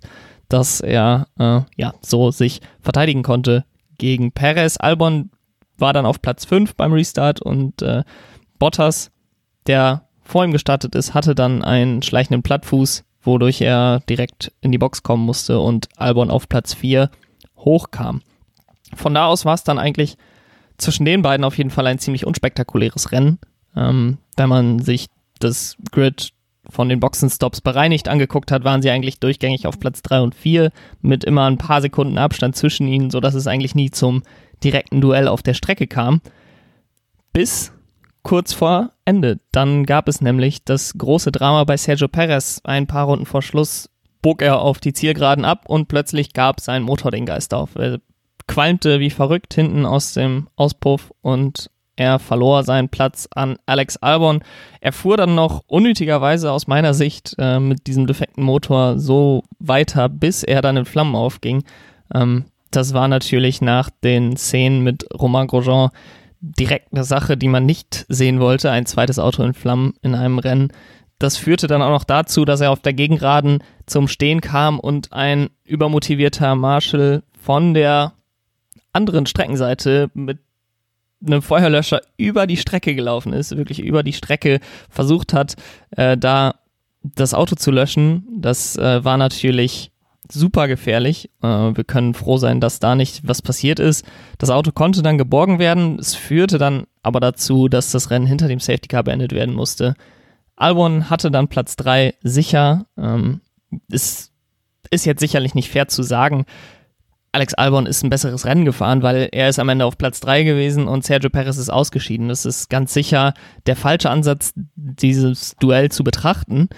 dass 0.49 0.81
er 0.81 1.26
äh, 1.38 1.61
ja 1.76 1.95
so 2.00 2.31
sich 2.31 2.61
verteidigen 2.81 3.23
konnte 3.23 3.64
gegen 3.99 4.33
Perez. 4.33 4.76
Albon 4.79 5.31
war 5.79 5.93
dann 5.93 6.07
auf 6.07 6.21
Platz 6.21 6.45
5 6.45 6.75
beim 6.75 6.93
Restart 6.93 7.40
und 7.40 7.83
äh, 7.83 8.02
Bottas, 8.59 9.11
der 9.67 10.09
vor 10.21 10.45
ihm 10.45 10.52
gestartet 10.52 10.95
ist, 10.95 11.14
hatte 11.14 11.35
dann 11.35 11.64
einen 11.64 12.02
schleichenden 12.02 12.43
Plattfuß, 12.43 13.05
wodurch 13.23 13.61
er 13.61 14.00
direkt 14.09 14.53
in 14.61 14.73
die 14.73 14.79
Box 14.79 15.03
kommen 15.03 15.25
musste 15.25 15.61
und 15.61 15.89
Albon 15.97 16.31
auf 16.31 16.49
Platz 16.49 16.75
4 16.75 17.11
hochkam. 17.57 18.23
Von 18.95 19.15
da 19.15 19.27
aus 19.27 19.45
war 19.45 19.55
es 19.55 19.65
dann 19.65 19.79
eigentlich 19.79 20.17
zwischen 20.79 21.05
den 21.05 21.23
beiden 21.23 21.45
auf 21.45 21.59
jeden 21.59 21.71
Fall 21.71 21.87
ein 21.87 21.99
ziemlich 21.99 22.27
unspektakuläres 22.27 23.12
Rennen. 23.12 23.39
Ähm, 23.77 24.19
wenn 24.37 24.49
man 24.49 24.79
sich 24.81 25.07
das 25.39 25.77
Grid 25.93 26.33
von 26.69 26.89
den 26.89 27.00
Boxenstops 27.00 27.61
bereinigt 27.61 28.09
angeguckt 28.09 28.50
hat, 28.50 28.65
waren 28.65 28.83
sie 28.83 28.91
eigentlich 28.91 29.19
durchgängig 29.19 29.67
auf 29.67 29.79
Platz 29.79 30.03
3 30.03 30.21
und 30.21 30.35
4 30.35 30.71
mit 31.03 31.25
immer 31.25 31.47
ein 31.47 31.59
paar 31.59 31.81
Sekunden 31.81 32.19
Abstand 32.19 32.57
zwischen 32.57 32.89
ihnen, 32.89 33.11
sodass 33.11 33.35
es 33.35 33.47
eigentlich 33.47 33.75
nie 33.75 33.91
zum 33.91 34.23
direkten 34.62 35.00
Duell 35.00 35.29
auf 35.29 35.43
der 35.43 35.55
Strecke 35.55 35.87
kam. 35.87 36.21
Bis 37.33 37.73
kurz 38.23 38.53
vor 38.53 38.91
Ende. 39.05 39.41
Dann 39.53 39.87
gab 39.87 40.09
es 40.09 40.21
nämlich 40.21 40.65
das 40.65 40.95
große 40.97 41.33
Drama 41.33 41.65
bei 41.65 41.77
Sergio 41.77 42.09
Perez. 42.09 42.61
Ein 42.65 42.87
paar 42.87 43.07
Runden 43.07 43.27
vor 43.27 43.43
Schluss 43.43 43.91
bog 44.23 44.43
er 44.43 44.61
auf 44.61 44.79
die 44.79 44.93
Zielgeraden 44.93 45.45
ab 45.45 45.65
und 45.67 45.89
plötzlich 45.89 46.33
gab 46.33 46.61
sein 46.61 46.83
Motor 46.83 47.11
den 47.11 47.27
Geist 47.27 47.55
auf. 47.55 47.75
Er 47.77 48.00
qualmte 48.47 49.00
wie 49.00 49.11
verrückt 49.11 49.55
hinten 49.55 49.87
aus 49.87 50.12
dem 50.12 50.49
Auspuff 50.57 51.12
und 51.23 51.71
er 51.97 52.19
verlor 52.19 52.65
seinen 52.65 52.89
Platz 52.89 53.29
an 53.35 53.59
Alex 53.67 53.99
Albon. 53.99 54.43
Er 54.81 54.93
fuhr 54.93 55.17
dann 55.17 55.35
noch 55.35 55.62
unnötigerweise 55.67 56.50
aus 56.50 56.67
meiner 56.67 56.95
Sicht 56.95 57.35
äh, 57.39 57.61
mit 57.61 57.87
diesem 57.87 58.07
defekten 58.07 58.43
Motor 58.43 58.99
so 58.99 59.43
weiter, 59.59 60.09
bis 60.09 60.43
er 60.43 60.62
dann 60.62 60.79
in 60.79 60.87
Flammen 60.87 61.15
aufging. 61.15 61.62
Ähm, 62.15 62.47
das 62.71 62.95
war 62.95 63.09
natürlich 63.09 63.61
nach 63.61 63.91
den 64.03 64.37
Szenen 64.37 64.83
mit 64.83 65.05
Romain 65.12 65.47
Grosjean 65.47 65.91
direkt 66.40 66.92
eine 66.92 67.04
Sache, 67.04 67.37
die 67.37 67.49
man 67.49 67.66
nicht 67.66 68.06
sehen 68.09 68.40
wollte. 68.40 68.70
Ein 68.70 68.87
zweites 68.87 69.18
Auto 69.18 69.42
in 69.42 69.54
Flammen 69.54 69.94
in 70.02 70.14
einem 70.14 70.38
Rennen. 70.38 70.73
Das 71.18 71.37
führte 71.37 71.66
dann 71.66 71.82
auch 71.82 71.90
noch 71.90 72.04
dazu, 72.04 72.44
dass 72.44 72.62
er 72.62 72.70
auf 72.70 72.80
der 72.80 72.94
Gegengraden 72.94 73.62
zum 73.87 74.09
Stehen 74.09 74.40
kam 74.40 74.80
und 74.80 75.12
ein 75.12 75.50
übermotivierter 75.64 76.54
Marshall 76.54 77.23
von 77.38 77.75
der 77.75 78.14
anderen 78.92 79.26
Streckenseite 79.26 80.11
mit 80.14 80.38
einem 81.25 81.42
Feuerlöscher 81.42 82.00
über 82.16 82.47
die 82.47 82.56
Strecke 82.56 82.94
gelaufen 82.94 83.35
ist, 83.35 83.54
wirklich 83.56 83.80
über 83.80 84.02
die 84.02 84.14
Strecke 84.14 84.61
versucht 84.88 85.35
hat, 85.35 85.56
äh, 85.90 86.16
da 86.16 86.54
das 87.02 87.35
Auto 87.35 87.54
zu 87.54 87.70
löschen. 87.70 88.26
Das 88.40 88.76
äh, 88.76 89.04
war 89.04 89.18
natürlich 89.18 89.92
super 90.32 90.68
gefährlich. 90.68 91.30
Äh, 91.42 91.46
wir 91.46 91.84
können 91.84 92.14
froh 92.14 92.37
sein, 92.37 92.60
dass 92.60 92.78
da 92.78 92.94
nicht 92.94 93.26
was 93.26 93.42
passiert 93.42 93.78
ist. 93.78 94.04
Das 94.38 94.50
Auto 94.50 94.72
konnte 94.72 95.02
dann 95.02 95.18
geborgen 95.18 95.58
werden. 95.58 95.99
Es 95.99 96.14
führte 96.14 96.58
dann 96.58 96.84
aber 97.02 97.20
dazu, 97.20 97.68
dass 97.68 97.90
das 97.90 98.10
Rennen 98.10 98.26
hinter 98.26 98.49
dem 98.49 98.60
Safety 98.60 98.88
Car 98.88 99.04
beendet 99.04 99.32
werden 99.32 99.54
musste. 99.54 99.94
Albon 100.56 101.08
hatte 101.08 101.30
dann 101.30 101.49
Platz 101.49 101.76
3 101.76 102.14
sicher. 102.22 102.87
Ähm, 102.99 103.40
ist, 103.88 104.32
ist 104.90 105.06
jetzt 105.06 105.20
sicherlich 105.20 105.54
nicht 105.54 105.70
fair 105.70 105.88
zu 105.88 106.02
sagen, 106.02 106.44
Alex 107.32 107.54
Albon 107.54 107.87
ist 107.87 108.02
ein 108.02 108.10
besseres 108.10 108.44
Rennen 108.44 108.64
gefahren, 108.64 109.02
weil 109.02 109.28
er 109.30 109.49
ist 109.49 109.60
am 109.60 109.68
Ende 109.68 109.84
auf 109.84 109.96
Platz 109.96 110.18
3 110.20 110.42
gewesen 110.42 110.88
und 110.88 111.04
Sergio 111.04 111.30
Perez 111.30 111.58
ist 111.58 111.70
ausgeschieden. 111.70 112.28
Das 112.28 112.44
ist 112.44 112.68
ganz 112.68 112.92
sicher 112.92 113.34
der 113.66 113.76
falsche 113.76 114.10
Ansatz, 114.10 114.52
dieses 114.75 115.54
Duell 115.60 115.92
zu 115.92 116.02
betrachten. 116.02 116.68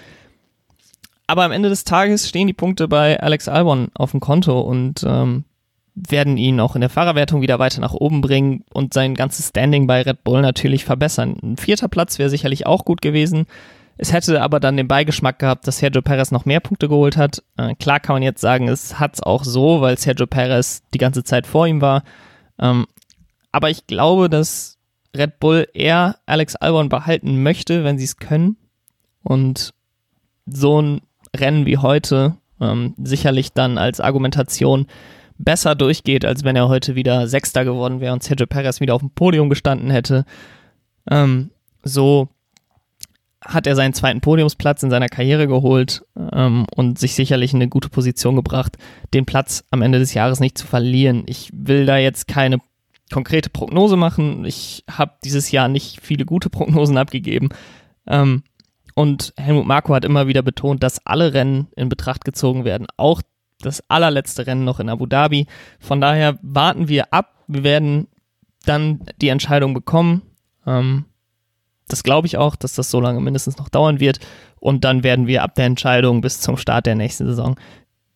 Aber 1.27 1.43
am 1.43 1.51
Ende 1.51 1.69
des 1.69 1.83
Tages 1.83 2.27
stehen 2.27 2.47
die 2.47 2.53
Punkte 2.53 2.87
bei 2.87 3.19
Alex 3.19 3.47
Albon 3.47 3.89
auf 3.93 4.11
dem 4.11 4.19
Konto 4.19 4.61
und 4.61 5.03
ähm, 5.07 5.45
werden 5.95 6.37
ihn 6.37 6.59
auch 6.59 6.75
in 6.75 6.81
der 6.81 6.89
Fahrerwertung 6.89 7.41
wieder 7.41 7.59
weiter 7.59 7.79
nach 7.79 7.93
oben 7.93 8.21
bringen 8.21 8.63
und 8.73 8.93
sein 8.93 9.15
ganzes 9.15 9.49
Standing 9.49 9.87
bei 9.87 10.01
Red 10.01 10.23
Bull 10.23 10.41
natürlich 10.41 10.85
verbessern. 10.85 11.37
Ein 11.41 11.57
vierter 11.57 11.87
Platz 11.87 12.19
wäre 12.19 12.29
sicherlich 12.29 12.65
auch 12.65 12.83
gut 12.83 13.01
gewesen. 13.01 13.45
Es 13.95 14.11
hätte 14.11 14.41
aber 14.41 14.59
dann 14.59 14.75
den 14.75 14.87
Beigeschmack 14.87 15.37
gehabt, 15.37 15.67
dass 15.67 15.77
Sergio 15.77 16.01
Perez 16.01 16.31
noch 16.31 16.45
mehr 16.45 16.59
Punkte 16.59 16.89
geholt 16.89 17.15
hat. 17.15 17.43
Äh, 17.57 17.75
klar 17.75 17.99
kann 17.99 18.15
man 18.15 18.23
jetzt 18.23 18.41
sagen, 18.41 18.67
es 18.67 18.99
hat 18.99 19.15
es 19.15 19.23
auch 19.23 19.43
so, 19.43 19.81
weil 19.81 19.99
Sergio 19.99 20.25
Perez 20.25 20.81
die 20.93 20.97
ganze 20.97 21.23
Zeit 21.23 21.45
vor 21.45 21.67
ihm 21.67 21.79
war. 21.79 22.03
Ähm, 22.59 22.87
aber 23.51 23.69
ich 23.69 23.85
glaube, 23.85 24.29
dass 24.29 24.79
Red 25.15 25.39
Bull 25.39 25.67
eher 25.75 26.17
Alex 26.25 26.55
Albon 26.55 26.89
behalten 26.89 27.43
möchte, 27.43 27.83
wenn 27.83 27.99
sie 27.99 28.05
es 28.05 28.17
können. 28.17 28.57
Und 29.21 29.73
so 30.47 30.81
ein 30.81 31.01
Rennen 31.35 31.65
wie 31.65 31.77
heute 31.77 32.37
ähm, 32.61 32.93
sicherlich 33.03 33.53
dann 33.53 33.77
als 33.77 33.99
Argumentation 33.99 34.87
besser 35.37 35.75
durchgeht, 35.75 36.25
als 36.25 36.43
wenn 36.43 36.55
er 36.55 36.69
heute 36.69 36.95
wieder 36.95 37.27
Sechster 37.27 37.65
geworden 37.65 37.99
wäre 37.99 38.13
und 38.13 38.23
Sergio 38.23 38.47
Perez 38.47 38.79
wieder 38.79 38.95
auf 38.95 39.01
dem 39.01 39.11
Podium 39.11 39.49
gestanden 39.49 39.89
hätte. 39.89 40.25
Ähm, 41.09 41.49
so 41.83 42.29
hat 43.43 43.67
er 43.67 43.75
seinen 43.75 43.93
zweiten 43.93 44.21
Podiumsplatz 44.21 44.83
in 44.83 44.89
seiner 44.89 45.09
Karriere 45.09 45.47
geholt 45.47 46.05
ähm, 46.31 46.65
und 46.75 46.97
sich 46.97 47.13
sicherlich 47.13 47.53
in 47.53 47.57
eine 47.57 47.69
gute 47.69 47.89
Position 47.89 48.35
gebracht, 48.35 48.77
den 49.13 49.25
Platz 49.25 49.65
am 49.69 49.81
Ende 49.81 49.99
des 49.99 50.13
Jahres 50.13 50.39
nicht 50.39 50.57
zu 50.57 50.65
verlieren. 50.65 51.23
Ich 51.25 51.49
will 51.53 51.85
da 51.85 51.97
jetzt 51.97 52.27
keine 52.27 52.59
konkrete 53.11 53.49
Prognose 53.49 53.97
machen. 53.97 54.45
Ich 54.45 54.85
habe 54.89 55.13
dieses 55.23 55.51
Jahr 55.51 55.67
nicht 55.67 55.99
viele 56.01 56.25
gute 56.25 56.49
Prognosen 56.49 56.97
abgegeben. 56.97 57.49
Ähm, 58.07 58.43
und 58.95 59.33
Helmut 59.37 59.65
Marko 59.65 59.93
hat 59.93 60.05
immer 60.05 60.27
wieder 60.27 60.41
betont, 60.41 60.83
dass 60.83 61.05
alle 61.05 61.33
Rennen 61.33 61.67
in 61.75 61.89
Betracht 61.89 62.25
gezogen 62.25 62.65
werden, 62.65 62.87
auch 62.97 63.21
das 63.61 63.83
allerletzte 63.89 64.45
Rennen 64.45 64.65
noch 64.65 64.79
in 64.79 64.89
Abu 64.89 65.05
Dhabi. 65.05 65.47
Von 65.79 66.01
daher 66.01 66.37
warten 66.41 66.87
wir 66.87 67.13
ab. 67.13 67.33
Wir 67.47 67.63
werden 67.63 68.07
dann 68.65 69.01
die 69.21 69.29
Entscheidung 69.29 69.73
bekommen. 69.73 70.21
Ähm, 70.65 71.05
das 71.87 72.03
glaube 72.03 72.27
ich 72.27 72.37
auch, 72.37 72.55
dass 72.55 72.73
das 72.73 72.91
so 72.91 72.99
lange 72.99 73.19
mindestens 73.19 73.57
noch 73.57 73.69
dauern 73.69 73.99
wird. 73.99 74.19
Und 74.59 74.83
dann 74.83 75.03
werden 75.03 75.27
wir 75.27 75.43
ab 75.43 75.55
der 75.55 75.65
Entscheidung 75.65 76.21
bis 76.21 76.39
zum 76.39 76.57
Start 76.57 76.85
der 76.85 76.95
nächsten 76.95 77.25
Saison 77.25 77.59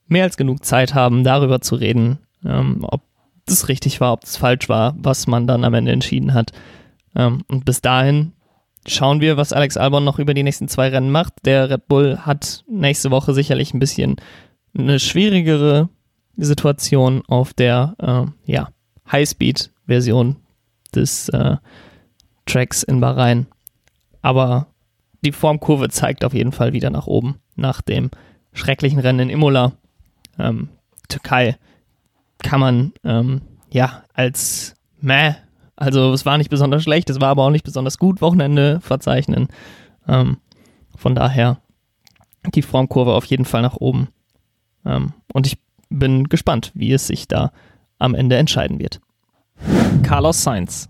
mehr 0.07 0.23
als 0.23 0.37
genug 0.37 0.63
Zeit 0.63 0.93
haben, 0.93 1.23
darüber 1.23 1.61
zu 1.61 1.75
reden, 1.75 2.19
ähm, 2.45 2.79
ob 2.83 3.01
das 3.45 3.67
richtig 3.67 3.99
war, 3.99 4.13
ob 4.13 4.21
das 4.21 4.37
falsch 4.37 4.69
war, 4.69 4.95
was 4.97 5.27
man 5.27 5.47
dann 5.47 5.63
am 5.63 5.73
Ende 5.73 5.91
entschieden 5.91 6.33
hat. 6.33 6.51
Ähm, 7.15 7.43
und 7.47 7.65
bis 7.65 7.81
dahin 7.81 8.33
schauen 8.87 9.21
wir, 9.21 9.37
was 9.37 9.53
Alex 9.53 9.77
Albon 9.77 10.03
noch 10.03 10.19
über 10.19 10.33
die 10.33 10.43
nächsten 10.43 10.67
zwei 10.67 10.89
Rennen 10.89 11.11
macht. 11.11 11.33
Der 11.45 11.69
Red 11.69 11.87
Bull 11.87 12.19
hat 12.19 12.63
nächste 12.67 13.11
Woche 13.11 13.33
sicherlich 13.33 13.73
ein 13.73 13.79
bisschen 13.79 14.15
eine 14.77 14.99
schwierigere 14.99 15.89
Situation 16.37 17.23
auf 17.27 17.53
der 17.53 17.95
äh, 17.99 18.51
ja, 18.51 18.69
Highspeed-Version 19.11 20.37
des 20.95 21.29
äh, 21.29 21.57
Tracks 22.45 22.83
in 22.83 22.99
Bahrain. 22.99 23.47
Aber 24.21 24.67
die 25.23 25.31
Formkurve 25.31 25.89
zeigt 25.89 26.23
auf 26.23 26.33
jeden 26.33 26.51
Fall 26.51 26.73
wieder 26.73 26.89
nach 26.89 27.07
oben 27.07 27.39
nach 27.55 27.81
dem 27.81 28.11
schrecklichen 28.53 28.99
Rennen 28.99 29.19
in 29.19 29.29
Imola. 29.29 29.73
Ähm, 30.39 30.69
Türkei 31.09 31.57
kann 32.39 32.59
man 32.59 32.93
ähm, 33.03 33.41
ja 33.71 34.03
als 34.13 34.75
meh, 35.01 35.35
also 35.77 36.11
es 36.11 36.25
war 36.25 36.37
nicht 36.37 36.49
besonders 36.49 36.83
schlecht, 36.83 37.09
es 37.09 37.21
war 37.21 37.29
aber 37.29 37.43
auch 37.43 37.51
nicht 37.51 37.63
besonders 37.63 37.97
gut 37.97 38.19
Wochenende 38.19 38.81
verzeichnen. 38.81 39.47
Ähm, 40.07 40.37
von 40.95 41.15
daher 41.15 41.61
die 42.53 42.61
Formkurve 42.63 43.13
auf 43.13 43.25
jeden 43.25 43.45
Fall 43.45 43.61
nach 43.61 43.75
oben. 43.75 44.09
Ähm, 44.85 45.13
und 45.33 45.47
ich 45.47 45.57
bin 45.89 46.25
gespannt, 46.25 46.71
wie 46.73 46.91
es 46.91 47.07
sich 47.07 47.27
da 47.27 47.51
am 47.99 48.15
Ende 48.15 48.37
entscheiden 48.37 48.79
wird. 48.79 48.99
Carlos 50.03 50.43
Sainz. 50.43 50.89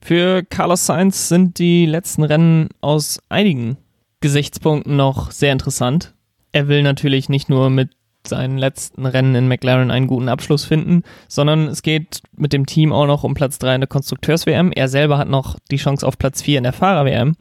Für 0.00 0.42
Carlos 0.42 0.86
Sainz 0.86 1.28
sind 1.28 1.58
die 1.58 1.86
letzten 1.86 2.24
Rennen 2.24 2.68
aus 2.80 3.20
einigen 3.28 3.76
Gesichtspunkten 4.20 4.96
noch 4.96 5.30
sehr 5.30 5.52
interessant. 5.52 6.14
Er 6.52 6.68
will 6.68 6.82
natürlich 6.82 7.28
nicht 7.28 7.48
nur 7.48 7.70
mit 7.70 7.90
seinen 8.26 8.58
letzten 8.58 9.06
Rennen 9.06 9.34
in 9.34 9.48
McLaren 9.48 9.90
einen 9.90 10.06
guten 10.06 10.28
Abschluss 10.28 10.64
finden, 10.64 11.02
sondern 11.28 11.68
es 11.68 11.82
geht 11.82 12.22
mit 12.36 12.52
dem 12.52 12.66
Team 12.66 12.92
auch 12.92 13.06
noch 13.06 13.24
um 13.24 13.34
Platz 13.34 13.58
3 13.58 13.76
in 13.76 13.80
der 13.80 13.88
Konstrukteurs-WM. 13.88 14.72
Er 14.72 14.88
selber 14.88 15.18
hat 15.18 15.28
noch 15.28 15.58
die 15.70 15.76
Chance 15.76 16.06
auf 16.06 16.18
Platz 16.18 16.42
4 16.42 16.58
in 16.58 16.64
der 16.64 16.72
Fahrer-WM. 16.72 17.34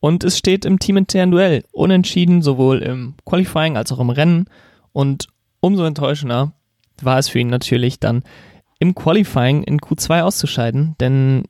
Und 0.00 0.22
es 0.22 0.36
steht 0.36 0.64
im 0.64 0.78
teaminternen 0.78 1.30
Duell 1.30 1.64
unentschieden, 1.72 2.42
sowohl 2.42 2.82
im 2.82 3.14
Qualifying 3.24 3.76
als 3.76 3.90
auch 3.90 4.00
im 4.00 4.10
Rennen. 4.10 4.46
Und 4.92 5.28
umso 5.60 5.84
enttäuschender 5.84 6.52
war 7.00 7.18
es 7.18 7.28
für 7.28 7.38
ihn 7.38 7.48
natürlich 7.48 8.00
dann 8.00 8.22
im 8.78 8.94
Qualifying 8.94 9.62
in 9.62 9.80
Q2 9.80 10.22
auszuscheiden, 10.22 10.94
denn 11.00 11.44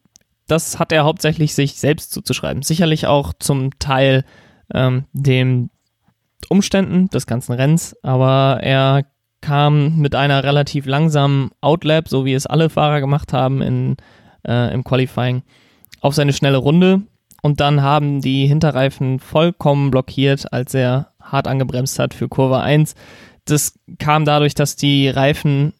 das 0.46 0.78
hat 0.78 0.92
er 0.92 1.04
hauptsächlich 1.04 1.54
sich 1.54 1.74
selbst 1.74 2.12
zuzuschreiben. 2.12 2.62
Sicherlich 2.62 3.06
auch 3.06 3.32
zum 3.38 3.78
Teil 3.78 4.24
ähm, 4.72 5.04
dem 5.12 5.70
Umständen 6.44 7.08
des 7.08 7.26
ganzen 7.26 7.52
Rennens, 7.52 7.96
aber 8.02 8.60
er 8.62 9.04
kam 9.40 9.98
mit 9.98 10.14
einer 10.14 10.42
relativ 10.42 10.86
langsamen 10.86 11.50
Outlap, 11.60 12.08
so 12.08 12.24
wie 12.24 12.32
es 12.32 12.46
alle 12.46 12.70
Fahrer 12.70 13.00
gemacht 13.00 13.32
haben 13.32 13.60
in, 13.60 13.96
äh, 14.46 14.72
im 14.72 14.84
Qualifying, 14.84 15.42
auf 16.00 16.14
seine 16.14 16.32
schnelle 16.32 16.56
Runde 16.56 17.02
und 17.42 17.60
dann 17.60 17.82
haben 17.82 18.22
die 18.22 18.46
Hinterreifen 18.46 19.18
vollkommen 19.18 19.90
blockiert, 19.90 20.50
als 20.50 20.72
er 20.72 21.12
hart 21.20 21.46
angebremst 21.46 21.98
hat 21.98 22.14
für 22.14 22.26
Kurve 22.26 22.60
1. 22.60 22.94
Das 23.44 23.78
kam 23.98 24.24
dadurch, 24.24 24.54
dass 24.54 24.76
die 24.76 25.10
Reifen 25.10 25.74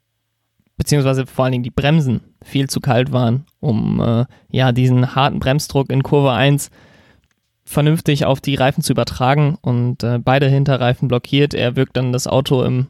beziehungsweise 0.77 1.27
vor 1.27 1.45
allen 1.45 1.53
Dingen 1.53 1.65
die 1.65 1.71
Bremsen 1.71 2.21
viel 2.43 2.69
zu 2.69 2.81
kalt 2.81 3.13
waren, 3.13 3.47
um 3.61 3.99
äh, 3.99 4.27
ja 4.51 4.73
diesen 4.73 5.15
harten 5.15 5.39
Bremsdruck 5.39 5.91
in 5.91 6.03
Kurve 6.03 6.33
1 6.33 6.71
vernünftig 7.65 8.25
auf 8.25 8.41
die 8.41 8.55
Reifen 8.55 8.83
zu 8.83 8.93
übertragen 8.93 9.57
und 9.61 10.03
äh, 10.03 10.19
beide 10.19 10.49
Hinterreifen 10.49 11.09
blockiert. 11.09 11.55
Er 11.55 11.77
wirkt 11.77 11.97
dann 11.97 12.13
das 12.13 12.27
Auto 12.27 12.63
im, 12.63 12.89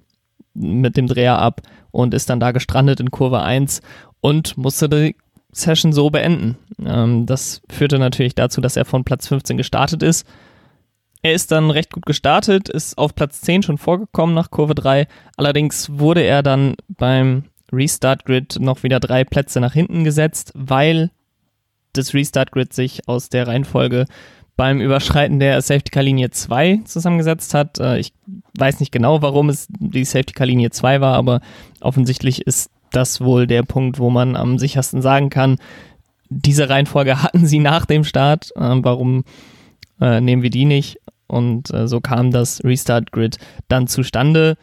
mit 0.54 0.96
dem 0.96 1.06
Dreher 1.06 1.38
ab 1.38 1.62
und 1.90 2.12
ist 2.12 2.28
dann 2.28 2.40
da 2.40 2.50
gestrandet 2.52 3.00
in 3.00 3.10
Kurve 3.10 3.42
1 3.42 3.82
und 4.20 4.56
musste 4.56 4.88
die 4.88 5.16
Session 5.52 5.92
so 5.92 6.10
beenden. 6.10 6.56
Ähm, 6.84 7.26
das 7.26 7.62
führte 7.70 7.98
natürlich 7.98 8.34
dazu, 8.34 8.60
dass 8.60 8.76
er 8.76 8.84
von 8.84 9.04
Platz 9.04 9.28
15 9.28 9.56
gestartet 9.56 10.02
ist. 10.02 10.26
Er 11.22 11.32
ist 11.32 11.52
dann 11.52 11.70
recht 11.70 11.92
gut 11.92 12.04
gestartet, 12.04 12.68
ist 12.68 12.98
auf 12.98 13.14
Platz 13.14 13.40
10 13.40 13.62
schon 13.62 13.78
vorgekommen 13.78 14.34
nach 14.34 14.50
Kurve 14.50 14.74
3. 14.74 15.06
Allerdings 15.36 15.88
wurde 15.98 16.22
er 16.22 16.42
dann 16.42 16.74
beim 16.88 17.44
Restart 17.72 18.26
Grid 18.26 18.58
noch 18.60 18.82
wieder 18.82 19.00
drei 19.00 19.24
Plätze 19.24 19.60
nach 19.60 19.72
hinten 19.72 20.04
gesetzt, 20.04 20.52
weil 20.54 21.10
das 21.92 22.12
Restart 22.12 22.52
Grid 22.52 22.72
sich 22.72 23.08
aus 23.08 23.28
der 23.28 23.46
Reihenfolge 23.46 24.06
beim 24.56 24.80
Überschreiten 24.80 25.40
der 25.40 25.60
Safety 25.62 25.90
Car 25.90 26.02
Linie 26.02 26.30
2 26.30 26.82
zusammengesetzt 26.84 27.54
hat. 27.54 27.78
Äh, 27.78 27.98
ich 27.98 28.12
weiß 28.56 28.80
nicht 28.80 28.92
genau, 28.92 29.22
warum 29.22 29.48
es 29.48 29.66
die 29.68 30.04
Safety 30.04 30.32
Car 30.32 30.46
Linie 30.46 30.70
2 30.70 31.00
war, 31.00 31.16
aber 31.16 31.40
offensichtlich 31.80 32.46
ist 32.46 32.70
das 32.92 33.20
wohl 33.20 33.46
der 33.46 33.64
Punkt, 33.64 33.98
wo 33.98 34.10
man 34.10 34.36
am 34.36 34.58
sichersten 34.58 35.02
sagen 35.02 35.30
kann, 35.30 35.58
diese 36.28 36.68
Reihenfolge 36.68 37.22
hatten 37.22 37.46
sie 37.46 37.58
nach 37.58 37.84
dem 37.86 38.04
Start. 38.04 38.50
Äh, 38.56 38.76
warum 38.82 39.24
äh, 40.00 40.20
nehmen 40.20 40.42
wir 40.42 40.50
die 40.50 40.64
nicht? 40.64 40.98
Und 41.26 41.72
äh, 41.72 41.88
so 41.88 42.00
kam 42.00 42.30
das 42.30 42.62
Restart 42.62 43.10
Grid 43.10 43.38
dann 43.68 43.88
zustande. 43.88 44.56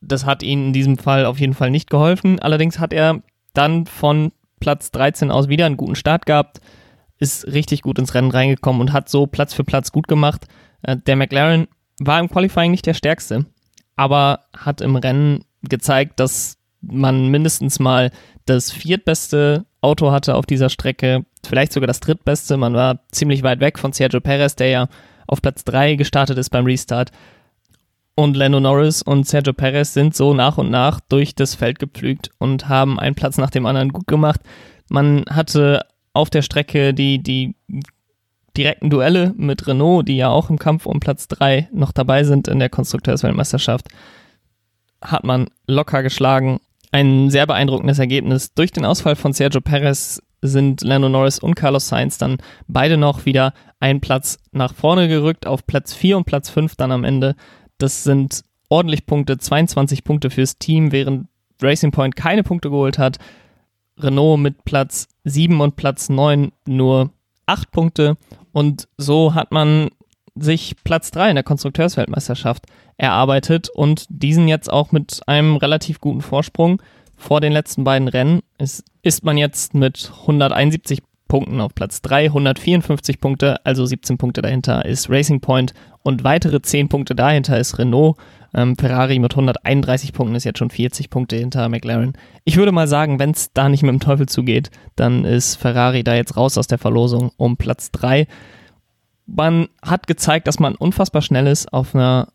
Das 0.00 0.24
hat 0.24 0.42
ihnen 0.42 0.68
in 0.68 0.72
diesem 0.72 0.98
Fall 0.98 1.26
auf 1.26 1.38
jeden 1.38 1.54
Fall 1.54 1.70
nicht 1.70 1.90
geholfen. 1.90 2.40
Allerdings 2.40 2.78
hat 2.78 2.92
er 2.92 3.22
dann 3.52 3.86
von 3.86 4.32
Platz 4.58 4.90
13 4.90 5.30
aus 5.30 5.48
wieder 5.48 5.66
einen 5.66 5.76
guten 5.76 5.94
Start 5.94 6.26
gehabt 6.26 6.60
ist 7.20 7.46
richtig 7.46 7.82
gut 7.82 7.98
ins 7.98 8.14
Rennen 8.14 8.30
reingekommen 8.30 8.80
und 8.80 8.92
hat 8.92 9.08
so 9.08 9.26
Platz 9.26 9.54
für 9.54 9.62
Platz 9.62 9.92
gut 9.92 10.08
gemacht. 10.08 10.46
Äh, 10.82 10.96
der 10.96 11.16
McLaren 11.16 11.68
war 12.00 12.18
im 12.18 12.28
Qualifying 12.28 12.70
nicht 12.70 12.86
der 12.86 12.94
stärkste, 12.94 13.46
aber 13.94 14.40
hat 14.56 14.80
im 14.80 14.96
Rennen 14.96 15.44
gezeigt, 15.62 16.18
dass 16.18 16.56
man 16.80 17.28
mindestens 17.28 17.78
mal 17.78 18.10
das 18.46 18.72
viertbeste 18.72 19.66
Auto 19.82 20.10
hatte 20.10 20.34
auf 20.34 20.46
dieser 20.46 20.70
Strecke, 20.70 21.24
vielleicht 21.44 21.72
sogar 21.72 21.86
das 21.86 22.00
drittbeste. 22.00 22.56
Man 22.56 22.74
war 22.74 23.00
ziemlich 23.12 23.42
weit 23.42 23.60
weg 23.60 23.78
von 23.78 23.92
Sergio 23.92 24.20
Perez, 24.20 24.56
der 24.56 24.68
ja 24.68 24.88
auf 25.26 25.42
Platz 25.42 25.64
3 25.64 25.96
gestartet 25.96 26.38
ist 26.38 26.50
beim 26.50 26.64
Restart. 26.64 27.12
Und 28.14 28.36
Lando 28.36 28.60
Norris 28.60 29.02
und 29.02 29.26
Sergio 29.26 29.52
Perez 29.52 29.94
sind 29.94 30.14
so 30.14 30.34
nach 30.34 30.58
und 30.58 30.70
nach 30.70 31.00
durch 31.00 31.34
das 31.34 31.54
Feld 31.54 31.78
gepflügt 31.78 32.30
und 32.38 32.68
haben 32.68 32.98
einen 32.98 33.14
Platz 33.14 33.38
nach 33.38 33.50
dem 33.50 33.66
anderen 33.66 33.90
gut 33.90 34.06
gemacht. 34.06 34.40
Man 34.88 35.24
hatte 35.30 35.82
auf 36.12 36.30
der 36.30 36.42
Strecke 36.42 36.94
die, 36.94 37.22
die 37.22 37.54
direkten 38.56 38.90
Duelle 38.90 39.32
mit 39.36 39.66
Renault, 39.66 40.08
die 40.08 40.16
ja 40.16 40.28
auch 40.28 40.50
im 40.50 40.58
Kampf 40.58 40.86
um 40.86 41.00
Platz 41.00 41.28
3 41.28 41.68
noch 41.72 41.92
dabei 41.92 42.24
sind 42.24 42.48
in 42.48 42.58
der 42.58 42.68
Konstrukteursweltmeisterschaft, 42.68 43.88
hat 45.00 45.24
man 45.24 45.48
locker 45.66 46.02
geschlagen. 46.02 46.60
Ein 46.92 47.30
sehr 47.30 47.46
beeindruckendes 47.46 48.00
Ergebnis. 48.00 48.52
Durch 48.54 48.72
den 48.72 48.84
Ausfall 48.84 49.14
von 49.14 49.32
Sergio 49.32 49.60
Perez 49.60 50.20
sind 50.42 50.82
Lando 50.82 51.08
Norris 51.08 51.38
und 51.38 51.54
Carlos 51.54 51.88
Sainz 51.88 52.18
dann 52.18 52.38
beide 52.66 52.96
noch 52.96 53.26
wieder 53.26 53.52
einen 53.78 54.00
Platz 54.00 54.38
nach 54.52 54.74
vorne 54.74 55.06
gerückt, 55.06 55.46
auf 55.46 55.66
Platz 55.66 55.94
4 55.94 56.16
und 56.16 56.24
Platz 56.24 56.50
5 56.50 56.76
dann 56.76 56.92
am 56.92 57.04
Ende. 57.04 57.36
Das 57.78 58.02
sind 58.04 58.42
ordentlich 58.68 59.06
Punkte, 59.06 59.38
22 59.38 60.04
Punkte 60.04 60.30
fürs 60.30 60.58
Team, 60.58 60.92
während 60.92 61.28
Racing 61.62 61.92
Point 61.92 62.16
keine 62.16 62.42
Punkte 62.42 62.70
geholt 62.70 62.98
hat. 62.98 63.18
Renault 64.02 64.40
mit 64.40 64.64
Platz 64.64 65.08
7 65.24 65.60
und 65.60 65.76
Platz 65.76 66.08
9 66.08 66.52
nur 66.66 67.10
8 67.46 67.70
Punkte. 67.70 68.16
Und 68.52 68.88
so 68.96 69.34
hat 69.34 69.52
man 69.52 69.90
sich 70.34 70.76
Platz 70.84 71.10
3 71.10 71.30
in 71.30 71.34
der 71.36 71.44
Konstrukteursweltmeisterschaft 71.44 72.66
erarbeitet 72.96 73.68
und 73.68 74.06
diesen 74.08 74.48
jetzt 74.48 74.72
auch 74.72 74.92
mit 74.92 75.20
einem 75.26 75.56
relativ 75.56 76.00
guten 76.00 76.22
Vorsprung 76.22 76.80
vor 77.16 77.40
den 77.40 77.52
letzten 77.52 77.84
beiden 77.84 78.08
Rennen 78.08 78.40
ist, 78.58 78.84
ist 79.02 79.24
man 79.24 79.36
jetzt 79.36 79.74
mit 79.74 80.10
171 80.20 81.02
Punkten 81.30 81.60
auf 81.60 81.74
Platz 81.74 82.02
3, 82.02 82.26
154 82.26 83.20
Punkte, 83.20 83.64
also 83.64 83.86
17 83.86 84.18
Punkte 84.18 84.42
dahinter 84.42 84.84
ist 84.84 85.08
Racing 85.08 85.40
Point 85.40 85.72
und 86.02 86.24
weitere 86.24 86.60
10 86.60 86.88
Punkte 86.88 87.14
dahinter 87.14 87.58
ist 87.58 87.78
Renault. 87.78 88.18
Ähm, 88.52 88.76
Ferrari 88.76 89.20
mit 89.20 89.32
131 89.32 90.12
Punkten 90.12 90.34
ist 90.34 90.42
jetzt 90.42 90.58
schon 90.58 90.70
40 90.70 91.08
Punkte 91.08 91.36
hinter 91.36 91.68
McLaren. 91.68 92.14
Ich 92.44 92.56
würde 92.56 92.72
mal 92.72 92.88
sagen, 92.88 93.20
wenn 93.20 93.30
es 93.30 93.52
da 93.52 93.68
nicht 93.68 93.84
mit 93.84 93.92
dem 93.92 94.00
Teufel 94.00 94.26
zugeht, 94.26 94.72
dann 94.96 95.24
ist 95.24 95.54
Ferrari 95.54 96.02
da 96.02 96.16
jetzt 96.16 96.36
raus 96.36 96.58
aus 96.58 96.66
der 96.66 96.78
Verlosung 96.78 97.30
um 97.36 97.56
Platz 97.56 97.92
3. 97.92 98.26
Man 99.26 99.68
hat 99.82 100.08
gezeigt, 100.08 100.48
dass 100.48 100.58
man 100.58 100.74
unfassbar 100.74 101.22
schnell 101.22 101.46
ist 101.46 101.72
auf 101.72 101.94
einer 101.94 102.26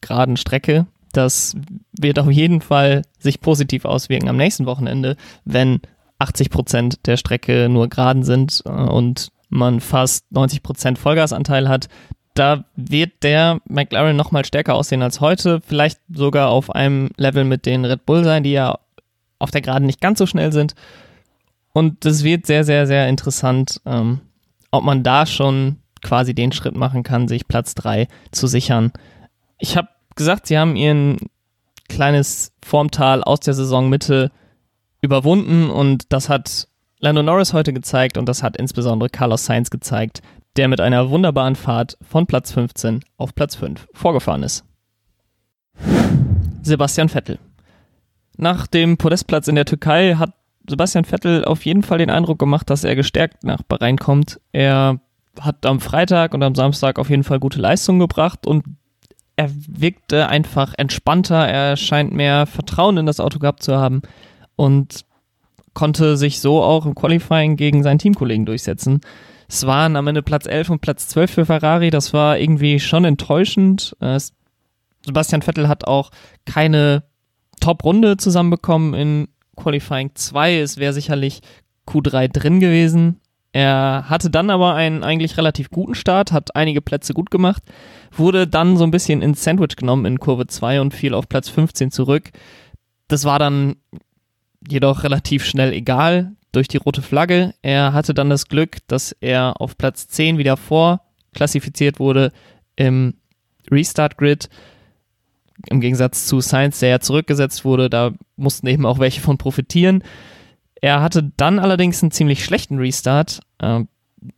geraden 0.00 0.36
Strecke. 0.36 0.86
Das 1.12 1.56
wird 1.98 2.20
auf 2.20 2.30
jeden 2.30 2.60
Fall 2.60 3.02
sich 3.18 3.40
positiv 3.40 3.86
auswirken 3.86 4.28
am 4.28 4.36
nächsten 4.36 4.66
Wochenende, 4.66 5.16
wenn 5.44 5.80
80 6.18 6.50
Prozent 6.50 7.06
der 7.06 7.16
Strecke 7.16 7.68
nur 7.68 7.88
geraden 7.88 8.22
sind 8.22 8.62
äh, 8.64 8.70
und 8.70 9.28
man 9.48 9.80
fast 9.80 10.30
90 10.32 10.62
Prozent 10.62 10.98
Vollgasanteil 10.98 11.68
hat. 11.68 11.88
Da 12.34 12.64
wird 12.74 13.22
der 13.22 13.60
McLaren 13.66 14.16
nochmal 14.16 14.44
stärker 14.44 14.74
aussehen 14.74 15.02
als 15.02 15.20
heute, 15.20 15.60
vielleicht 15.66 16.00
sogar 16.12 16.50
auf 16.50 16.70
einem 16.70 17.10
Level 17.16 17.44
mit 17.44 17.64
den 17.64 17.84
Red 17.84 18.04
Bull 18.04 18.24
sein, 18.24 18.42
die 18.42 18.52
ja 18.52 18.78
auf 19.38 19.50
der 19.50 19.62
Geraden 19.62 19.86
nicht 19.86 20.00
ganz 20.00 20.18
so 20.18 20.26
schnell 20.26 20.52
sind. 20.52 20.74
Und 21.72 22.04
es 22.04 22.24
wird 22.24 22.46
sehr, 22.46 22.64
sehr, 22.64 22.86
sehr 22.86 23.08
interessant, 23.08 23.80
ähm, 23.86 24.20
ob 24.70 24.84
man 24.84 25.02
da 25.02 25.26
schon 25.26 25.76
quasi 26.02 26.34
den 26.34 26.52
Schritt 26.52 26.76
machen 26.76 27.02
kann, 27.02 27.28
sich 27.28 27.48
Platz 27.48 27.74
3 27.74 28.08
zu 28.30 28.46
sichern. 28.46 28.92
Ich 29.58 29.76
habe 29.76 29.88
gesagt, 30.14 30.46
sie 30.46 30.58
haben 30.58 30.76
ihren 30.76 31.16
kleines 31.88 32.52
Formtal 32.64 33.22
aus 33.22 33.40
der 33.40 33.54
Saisonmitte 33.54 34.30
überwunden 35.06 35.70
und 35.70 36.12
das 36.12 36.28
hat 36.28 36.68
Lando 36.98 37.22
Norris 37.22 37.52
heute 37.52 37.72
gezeigt 37.72 38.18
und 38.18 38.28
das 38.28 38.42
hat 38.42 38.56
insbesondere 38.56 39.08
Carlos 39.08 39.46
Sainz 39.46 39.70
gezeigt, 39.70 40.20
der 40.56 40.68
mit 40.68 40.80
einer 40.80 41.10
wunderbaren 41.10 41.56
Fahrt 41.56 41.96
von 42.02 42.26
Platz 42.26 42.52
15 42.52 43.00
auf 43.16 43.34
Platz 43.34 43.54
5 43.54 43.88
vorgefahren 43.94 44.42
ist. 44.42 44.64
Sebastian 46.62 47.08
Vettel. 47.08 47.38
Nach 48.36 48.66
dem 48.66 48.96
Podestplatz 48.96 49.48
in 49.48 49.54
der 49.54 49.64
Türkei 49.64 50.14
hat 50.16 50.34
Sebastian 50.68 51.04
Vettel 51.04 51.44
auf 51.44 51.64
jeden 51.64 51.82
Fall 51.82 51.98
den 51.98 52.10
Eindruck 52.10 52.38
gemacht, 52.38 52.68
dass 52.68 52.82
er 52.82 52.96
gestärkt 52.96 53.44
nach 53.44 53.62
Bahrain 53.62 53.98
kommt. 53.98 54.40
Er 54.52 54.98
hat 55.40 55.64
am 55.64 55.80
Freitag 55.80 56.34
und 56.34 56.42
am 56.42 56.54
Samstag 56.54 56.98
auf 56.98 57.08
jeden 57.08 57.24
Fall 57.24 57.38
gute 57.38 57.60
Leistungen 57.60 58.00
gebracht 58.00 58.46
und 58.46 58.64
er 59.36 59.50
wirkte 59.68 60.28
einfach 60.28 60.74
entspannter, 60.76 61.46
er 61.46 61.76
scheint 61.76 62.12
mehr 62.12 62.46
Vertrauen 62.46 62.96
in 62.96 63.06
das 63.06 63.20
Auto 63.20 63.38
gehabt 63.38 63.62
zu 63.62 63.76
haben 63.76 64.02
und 64.56 65.04
konnte 65.74 66.16
sich 66.16 66.40
so 66.40 66.62
auch 66.62 66.86
im 66.86 66.94
Qualifying 66.94 67.56
gegen 67.56 67.82
seinen 67.82 67.98
Teamkollegen 67.98 68.46
durchsetzen. 68.46 69.00
Es 69.48 69.66
waren 69.66 69.94
am 69.94 70.06
Ende 70.08 70.22
Platz 70.22 70.46
11 70.46 70.70
und 70.70 70.80
Platz 70.80 71.08
12 71.08 71.30
für 71.30 71.46
Ferrari, 71.46 71.90
das 71.90 72.12
war 72.12 72.38
irgendwie 72.38 72.80
schon 72.80 73.04
enttäuschend. 73.04 73.96
Äh, 74.00 74.18
Sebastian 75.04 75.42
Vettel 75.42 75.68
hat 75.68 75.86
auch 75.86 76.10
keine 76.46 77.04
Top-Runde 77.60 78.16
zusammenbekommen 78.16 78.94
in 78.94 79.28
Qualifying 79.56 80.10
2. 80.14 80.58
Es 80.58 80.78
wäre 80.78 80.92
sicherlich 80.92 81.40
Q3 81.86 82.28
drin 82.28 82.58
gewesen. 82.60 83.20
Er 83.52 84.04
hatte 84.08 84.28
dann 84.28 84.50
aber 84.50 84.74
einen 84.74 85.02
eigentlich 85.02 85.38
relativ 85.38 85.70
guten 85.70 85.94
Start, 85.94 86.32
hat 86.32 86.54
einige 86.56 86.82
Plätze 86.82 87.14
gut 87.14 87.30
gemacht, 87.30 87.62
wurde 88.12 88.46
dann 88.46 88.76
so 88.76 88.84
ein 88.84 88.90
bisschen 88.90 89.22
ins 89.22 89.42
Sandwich 89.42 89.76
genommen 89.76 90.04
in 90.04 90.20
Kurve 90.20 90.46
2 90.46 90.80
und 90.80 90.92
fiel 90.92 91.14
auf 91.14 91.28
Platz 91.28 91.48
15 91.48 91.90
zurück. 91.90 92.30
Das 93.08 93.24
war 93.24 93.38
dann 93.38 93.76
jedoch 94.68 95.04
relativ 95.04 95.44
schnell 95.44 95.72
egal 95.72 96.32
durch 96.52 96.68
die 96.68 96.78
rote 96.78 97.02
Flagge. 97.02 97.54
Er 97.62 97.92
hatte 97.92 98.14
dann 98.14 98.30
das 98.30 98.48
Glück, 98.48 98.78
dass 98.88 99.12
er 99.20 99.60
auf 99.60 99.76
Platz 99.76 100.08
10 100.08 100.38
wieder 100.38 100.56
vorklassifiziert 100.56 101.98
wurde 101.98 102.32
im 102.76 103.14
Restart 103.70 104.16
Grid. 104.16 104.48
Im 105.68 105.80
Gegensatz 105.80 106.26
zu 106.26 106.40
Science, 106.40 106.80
der 106.80 106.88
ja 106.90 107.00
zurückgesetzt 107.00 107.64
wurde, 107.64 107.90
da 107.90 108.12
mussten 108.36 108.66
eben 108.66 108.86
auch 108.86 108.98
welche 108.98 109.20
von 109.20 109.38
profitieren. 109.38 110.02
Er 110.80 111.02
hatte 111.02 111.32
dann 111.36 111.58
allerdings 111.58 112.02
einen 112.02 112.12
ziemlich 112.12 112.44
schlechten 112.44 112.78
Restart. 112.78 113.40
Äh, 113.58 113.84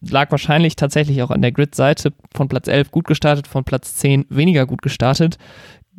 lag 0.01 0.31
wahrscheinlich 0.31 0.77
tatsächlich 0.77 1.23
auch 1.23 1.31
an 1.31 1.43
der 1.43 1.53
Grid-Seite. 1.53 2.13
Von 2.35 2.49
Platz 2.49 2.69
11 2.69 2.91
gut 2.91 3.07
gestartet, 3.07 3.47
von 3.47 3.65
Platz 3.65 3.97
10 3.97 4.27
weniger 4.29 4.67
gut 4.67 4.83
gestartet. 4.83 5.39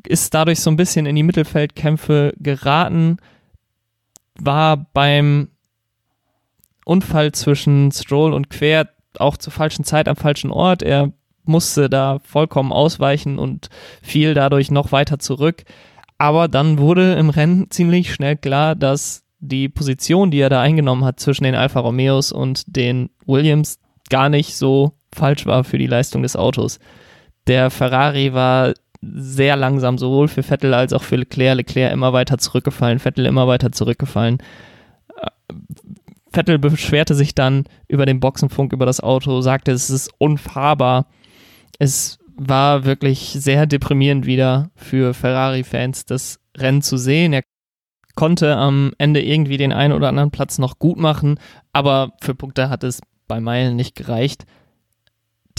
Ist 0.07 0.33
dadurch 0.33 0.61
so 0.61 0.69
ein 0.69 0.77
bisschen 0.77 1.05
in 1.05 1.15
die 1.15 1.23
Mittelfeldkämpfe 1.23 2.33
geraten. 2.39 3.17
War 4.41 4.77
beim 4.77 5.49
Unfall 6.85 7.31
zwischen 7.33 7.91
Stroll 7.91 8.33
und 8.33 8.49
Quer 8.49 8.89
auch 9.17 9.37
zur 9.37 9.53
falschen 9.53 9.83
Zeit 9.83 10.07
am 10.07 10.15
falschen 10.15 10.51
Ort. 10.51 10.81
Er 10.81 11.11
musste 11.43 11.89
da 11.89 12.19
vollkommen 12.19 12.71
ausweichen 12.71 13.39
und 13.39 13.69
fiel 14.01 14.33
dadurch 14.33 14.71
noch 14.71 14.91
weiter 14.91 15.19
zurück. 15.19 15.63
Aber 16.17 16.47
dann 16.47 16.77
wurde 16.77 17.13
im 17.13 17.29
Rennen 17.29 17.69
ziemlich 17.69 18.13
schnell 18.13 18.37
klar, 18.37 18.75
dass 18.75 19.23
die 19.39 19.69
Position, 19.69 20.31
die 20.31 20.39
er 20.39 20.49
da 20.49 20.61
eingenommen 20.61 21.05
hat 21.05 21.19
zwischen 21.19 21.45
den 21.45 21.55
Alfa 21.55 21.79
Romeos 21.79 22.31
und 22.31 22.75
den 22.75 23.09
Williams, 23.25 23.79
gar 24.09 24.29
nicht 24.29 24.55
so 24.55 24.93
falsch 25.13 25.45
war 25.45 25.63
für 25.63 25.77
die 25.77 25.87
Leistung 25.87 26.23
des 26.23 26.35
Autos. 26.35 26.79
Der 27.47 27.69
Ferrari 27.69 28.33
war 28.33 28.73
sehr 29.01 29.55
langsam, 29.55 29.97
sowohl 29.97 30.27
für 30.27 30.43
Vettel 30.43 30.73
als 30.73 30.93
auch 30.93 31.03
für 31.03 31.15
Leclerc. 31.15 31.57
Leclerc 31.57 31.93
immer 31.93 32.13
weiter 32.13 32.37
zurückgefallen, 32.37 32.99
Vettel 32.99 33.25
immer 33.25 33.47
weiter 33.47 33.71
zurückgefallen. 33.71 34.39
Äh, 35.15 35.53
Vettel 36.31 36.59
beschwerte 36.59 37.15
sich 37.15 37.33
dann 37.33 37.65
über 37.87 38.05
den 38.05 38.19
Boxenfunk 38.19 38.73
über 38.73 38.85
das 38.85 38.99
Auto, 38.99 39.41
sagte, 39.41 39.71
es 39.71 39.89
ist 39.89 40.11
unfahrbar. 40.17 41.07
Es 41.79 42.19
war 42.35 42.85
wirklich 42.85 43.35
sehr 43.37 43.65
deprimierend 43.65 44.25
wieder 44.25 44.69
für 44.75 45.13
Ferrari-Fans, 45.13 46.05
das 46.05 46.39
Rennen 46.57 46.81
zu 46.81 46.97
sehen. 46.97 47.33
Er 47.33 47.43
konnte 48.15 48.55
am 48.55 48.93
Ende 48.97 49.21
irgendwie 49.21 49.57
den 49.57 49.73
einen 49.73 49.93
oder 49.93 50.09
anderen 50.09 50.31
Platz 50.31 50.57
noch 50.57 50.79
gut 50.79 50.97
machen, 50.97 51.39
aber 51.73 52.13
für 52.21 52.35
Punkte 52.35 52.69
hat 52.69 52.83
es 52.83 53.01
bei 53.27 53.39
Meilen 53.39 53.75
nicht 53.75 53.95
gereicht. 53.95 54.45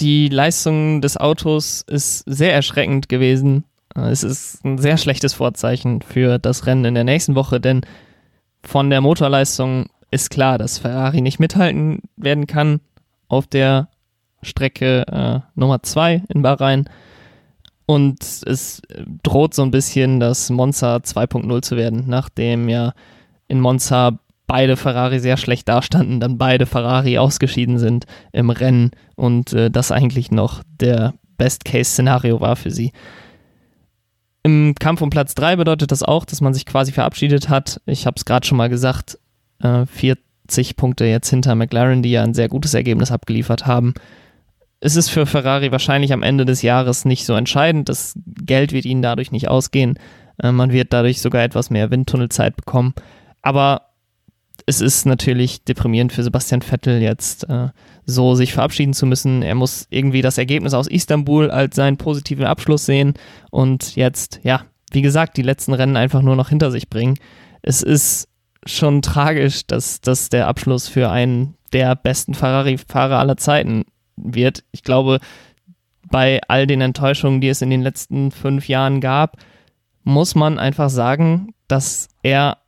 Die 0.01 0.29
Leistung 0.29 1.03
des 1.03 1.19
Autos 1.19 1.83
ist 1.83 2.21
sehr 2.27 2.55
erschreckend 2.55 3.11
gewesen. 3.11 3.65
Es 3.95 4.23
ist 4.23 4.65
ein 4.65 4.79
sehr 4.79 4.97
schlechtes 4.97 5.35
Vorzeichen 5.35 6.01
für 6.01 6.39
das 6.39 6.67
Rennen 6.67 6.87
in 6.87 6.95
der 6.95 7.05
nächsten 7.05 7.35
Woche, 7.35 7.61
denn 7.61 7.83
von 8.63 8.89
der 8.89 9.03
Motorleistung 9.03 9.87
ist 10.11 10.31
klar, 10.31 10.57
dass 10.57 10.79
Ferrari 10.79 11.21
nicht 11.21 11.39
mithalten 11.39 12.01
werden 12.17 12.47
kann 12.47 12.81
auf 13.29 13.47
der 13.47 13.89
Strecke 14.43 15.07
äh, 15.07 15.41
Nummer 15.55 15.83
2 15.83 16.23
in 16.29 16.41
Bahrain. 16.43 16.89
Und 17.85 18.23
es 18.23 18.81
droht 19.23 19.53
so 19.53 19.63
ein 19.63 19.71
bisschen 19.71 20.19
das 20.19 20.49
Monza 20.49 20.97
2.0 20.97 21.63
zu 21.63 21.77
werden, 21.77 22.05
nachdem 22.07 22.69
ja 22.69 22.95
in 23.49 23.61
Monza 23.61 24.19
beide 24.51 24.77
Ferrari 24.77 25.21
sehr 25.21 25.37
schlecht 25.37 25.69
dastanden, 25.69 26.19
dann 26.19 26.37
beide 26.37 26.67
Ferrari 26.67 27.19
ausgeschieden 27.19 27.79
sind 27.79 28.07
im 28.33 28.51
Rennen 28.51 28.91
und 29.15 29.53
äh, 29.53 29.71
das 29.71 29.93
eigentlich 29.93 30.33
noch 30.33 30.65
der 30.81 31.15
Best-Case-Szenario 31.39 32.41
war 32.41 32.57
für 32.57 32.73
sie. 32.73 32.93
Im 34.43 34.75
Kampf 34.75 35.03
um 35.03 35.11
Platz 35.11 35.37
3 35.37 35.55
bedeutet 35.55 35.93
das 35.93 36.03
auch, 36.03 36.25
dass 36.25 36.41
man 36.41 36.53
sich 36.53 36.67
quasi 36.67 36.91
verabschiedet 36.91 37.49
hat. 37.49 37.81
Ich 37.87 38.07
habe 38.07 38.17
es 38.17 38.25
gerade 38.25 38.45
schon 38.45 38.59
mal 38.59 38.69
gesagt, 38.69 39.19
äh, 39.63 39.87
40 39.87 40.77
Punkte 40.77 41.05
jetzt 41.05 41.31
hinter 41.31 41.55
McLaren, 41.55 42.03
die 42.03 42.11
ja 42.11 42.25
ein 42.25 42.35
sehr 42.35 42.49
gutes 42.49 42.75
Ergebnis 42.75 43.13
abgeliefert 43.13 43.67
haben 43.69 43.95
es 44.81 44.97
ist 44.97 45.11
für 45.11 45.27
Ferrari 45.27 45.71
wahrscheinlich 45.71 46.13
am 46.13 46.23
Ende 46.23 46.47
des 46.47 46.63
Jahres 46.63 47.05
nicht 47.05 47.27
so 47.27 47.35
entscheidend. 47.35 47.91
Das 47.91 48.15
Geld 48.25 48.73
wird 48.73 48.87
ihnen 48.87 49.03
dadurch 49.03 49.31
nicht 49.31 49.49
ausgehen. 49.49 49.99
Äh, 50.43 50.53
man 50.53 50.73
wird 50.73 50.93
dadurch 50.93 51.21
sogar 51.21 51.43
etwas 51.45 51.69
mehr 51.69 51.91
Windtunnelzeit 51.91 52.57
bekommen. 52.57 52.95
Aber 53.43 53.90
es 54.67 54.81
ist 54.81 55.07
natürlich 55.07 55.65
deprimierend 55.65 56.13
für 56.13 56.23
Sebastian 56.23 56.63
Vettel 56.63 57.01
jetzt 57.01 57.49
äh, 57.49 57.69
so 58.07 58.35
sich 58.35 58.53
verabschieden 58.53 58.95
zu 58.95 59.07
müssen. 59.07 59.43
Er 59.43 59.55
muss 59.55 59.87
irgendwie 59.91 60.23
das 60.23 60.39
Ergebnis 60.39 60.75
aus 60.75 60.87
Istanbul 60.87 61.51
als 61.51 61.77
seinen 61.77 61.97
positiven 61.97 62.47
Abschluss 62.47 62.87
sehen 62.87 63.15
und 63.51 63.97
jetzt, 63.97 64.41
ja, 64.43 64.65
wie 64.93 65.03
gesagt, 65.03 65.37
die 65.37 65.43
letzten 65.43 65.73
Rennen 65.73 65.97
einfach 65.97 66.23
nur 66.23 66.37
noch 66.37 66.49
hinter 66.49 66.71
sich 66.71 66.89
bringen. 66.89 67.19
Es 67.63 67.83
ist 67.83 68.29
schon 68.67 69.03
tragisch, 69.03 69.67
dass 69.67 70.01
das 70.01 70.29
der 70.29 70.49
Abschluss 70.49 70.89
für 70.89 71.11
einen 71.11 71.55
der 71.73 71.95
besten 71.95 72.35
Ferrari-Fahrer 72.35 73.19
aller 73.19 73.37
Zeiten 73.37 73.85
wird. 74.17 74.65
Ich 74.73 74.83
glaube, 74.83 75.21
bei 76.11 76.41
all 76.49 76.67
den 76.67 76.81
Enttäuschungen, 76.81 77.41
die 77.41 77.49
es 77.49 77.63
in 77.63 77.71
den 77.71 77.83
letzten 77.83 78.33
fünf 78.33 78.69
Jahren 78.69 79.01
gab, 79.01 79.37
muss 80.03 80.35
man 80.35 80.59
einfach 80.59 80.91
sagen, 80.91 81.55
dass 81.69 82.09
er 82.23 82.59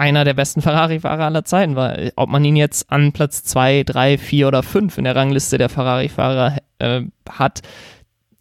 einer 0.00 0.24
der 0.24 0.32
besten 0.32 0.62
Ferrari-Fahrer 0.62 1.26
aller 1.26 1.44
Zeiten 1.44 1.76
war. 1.76 1.94
Ob 2.16 2.30
man 2.30 2.42
ihn 2.42 2.56
jetzt 2.56 2.90
an 2.90 3.12
Platz 3.12 3.44
2, 3.44 3.84
3, 3.84 4.16
4 4.16 4.48
oder 4.48 4.62
5 4.62 4.96
in 4.96 5.04
der 5.04 5.14
Rangliste 5.14 5.58
der 5.58 5.68
Ferrari-Fahrer 5.68 6.56
äh, 6.78 7.02
hat, 7.28 7.60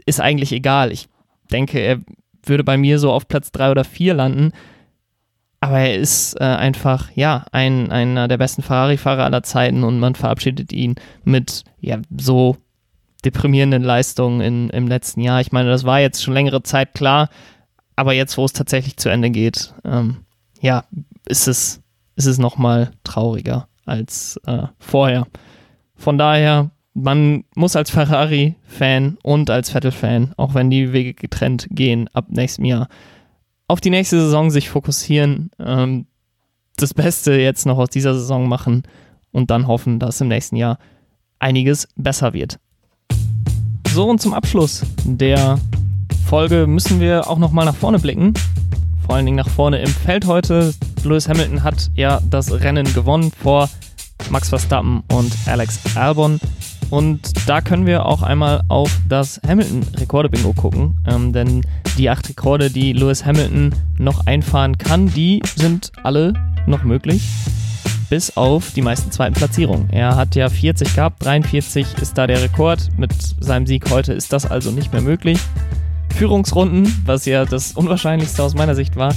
ist 0.06 0.22
eigentlich 0.22 0.54
egal. 0.54 0.94
Ich 0.94 1.10
denke, 1.52 1.80
er 1.80 2.00
würde 2.44 2.64
bei 2.64 2.78
mir 2.78 2.98
so 2.98 3.12
auf 3.12 3.28
Platz 3.28 3.52
3 3.52 3.72
oder 3.72 3.84
4 3.84 4.14
landen. 4.14 4.52
Aber 5.60 5.80
er 5.80 5.98
ist 5.98 6.40
äh, 6.40 6.46
einfach, 6.46 7.12
ja, 7.16 7.46
ein, 7.52 7.92
einer 7.92 8.30
der 8.30 8.38
besten 8.38 8.62
Ferrari-Fahrer 8.62 9.26
aller 9.26 9.44
Zeiten 9.44 9.84
und 9.84 10.00
man 10.00 10.16
verabschiedet 10.16 10.72
ihn 10.72 10.96
mit, 11.26 11.66
ja, 11.82 12.00
so 12.18 12.56
deprimierenden 13.26 13.84
Leistungen 13.84 14.40
in, 14.40 14.70
im 14.70 14.88
letzten 14.88 15.20
Jahr. 15.20 15.42
Ich 15.42 15.52
meine, 15.52 15.70
das 15.70 15.84
war 15.84 16.00
jetzt 16.00 16.24
schon 16.24 16.34
längere 16.34 16.64
Zeit 16.64 16.94
klar, 16.94 17.28
aber 17.98 18.14
jetzt, 18.14 18.38
wo 18.38 18.46
es 18.46 18.54
tatsächlich 18.54 18.96
zu 18.96 19.10
Ende 19.10 19.30
geht, 19.30 19.74
ähm, 19.84 20.20
ja, 20.62 20.86
ist 21.30 21.48
es, 21.48 21.82
ist 22.16 22.26
es 22.26 22.38
nochmal 22.38 22.92
trauriger 23.04 23.70
als 23.86 24.40
äh, 24.46 24.64
vorher. 24.80 25.28
Von 25.96 26.18
daher, 26.18 26.72
man 26.94 27.46
muss 27.56 27.76
als 27.76 27.92
Ferrari-Fan 27.92 29.18
und 29.24 29.50
als 29.50 29.70
Vettel-Fan, 29.70 30.34
auch 30.36 30.54
wenn 30.54 30.70
die 30.70 30.92
Wege 30.92 31.14
getrennt 31.14 31.68
gehen 31.72 32.10
ab 32.14 32.26
nächstem 32.30 32.66
Jahr, 32.66 32.90
auf 33.68 33.80
die 33.80 33.92
nächste 33.92 34.20
Saison 34.20 34.50
sich 34.50 34.70
fokussieren, 34.70 35.52
ähm, 35.60 36.08
das 36.76 36.94
Beste 36.94 37.34
jetzt 37.34 37.66
noch 37.66 37.78
aus 37.78 37.90
dieser 37.90 38.14
Saison 38.14 38.48
machen 38.48 38.84
und 39.32 39.52
dann 39.52 39.68
hoffen, 39.68 40.00
dass 40.00 40.22
im 40.22 40.28
nächsten 40.28 40.56
Jahr 40.56 40.80
einiges 41.38 41.88
besser 41.96 42.34
wird. 42.34 42.60
So 43.90 44.10
und 44.10 44.22
zum 44.22 44.34
Abschluss 44.34 44.84
der 45.04 45.60
Folge 46.26 46.68
müssen 46.68 47.00
wir 47.00 47.30
auch 47.30 47.38
nochmal 47.38 47.66
nach 47.66 47.76
vorne 47.76 48.00
blicken 48.00 48.34
vor 49.10 49.16
allen 49.16 49.26
Dingen 49.26 49.38
nach 49.38 49.50
vorne 49.50 49.80
im 49.80 49.90
Feld 49.90 50.28
heute. 50.28 50.72
Lewis 51.04 51.28
Hamilton 51.28 51.64
hat 51.64 51.90
ja 51.96 52.22
das 52.30 52.52
Rennen 52.52 52.94
gewonnen 52.94 53.32
vor 53.42 53.68
Max 54.30 54.50
Verstappen 54.50 55.02
und 55.12 55.34
Alex 55.48 55.80
Albon. 55.96 56.40
Und 56.92 57.50
da 57.50 57.62
können 57.62 57.88
wir 57.88 58.06
auch 58.06 58.22
einmal 58.22 58.62
auf 58.68 58.96
das 59.10 59.42
Hamilton-Rekorde-Bingo 59.48 60.54
gucken. 60.54 60.96
Ähm, 61.08 61.34
denn 61.34 61.66
die 61.98 62.08
acht 62.08 62.30
Rekorde, 62.30 62.70
die 62.70 62.94
Lewis 62.94 63.26
Hamilton 63.26 63.74
noch 63.98 64.28
einfahren 64.28 64.78
kann, 64.78 65.08
die 65.08 65.42
sind 65.56 65.92
alle 66.04 66.34
noch 66.68 66.84
möglich. 66.84 67.24
Bis 68.12 68.38
auf 68.38 68.74
die 68.74 68.84
meisten 68.84 69.12
zweiten 69.12 69.34
Platzierungen. 69.34 69.90
Er 69.90 70.18
hat 70.18 70.36
ja 70.36 70.50
40 70.50 70.94
gehabt, 70.94 71.26
43 71.26 71.98
ist 72.00 72.16
da 72.16 72.28
der 72.28 72.44
Rekord. 72.44 72.90
Mit 72.96 73.12
seinem 73.40 73.66
Sieg 73.66 73.90
heute 73.90 74.14
ist 74.14 74.34
das 74.34 74.46
also 74.46 74.70
nicht 74.70 74.94
mehr 74.94 75.02
möglich. 75.02 75.40
Führungsrunden, 76.20 77.02
was 77.06 77.24
ja 77.26 77.46
das 77.46 77.72
Unwahrscheinlichste 77.72 78.44
aus 78.44 78.54
meiner 78.54 78.76
Sicht 78.76 78.98
war, 78.98 79.16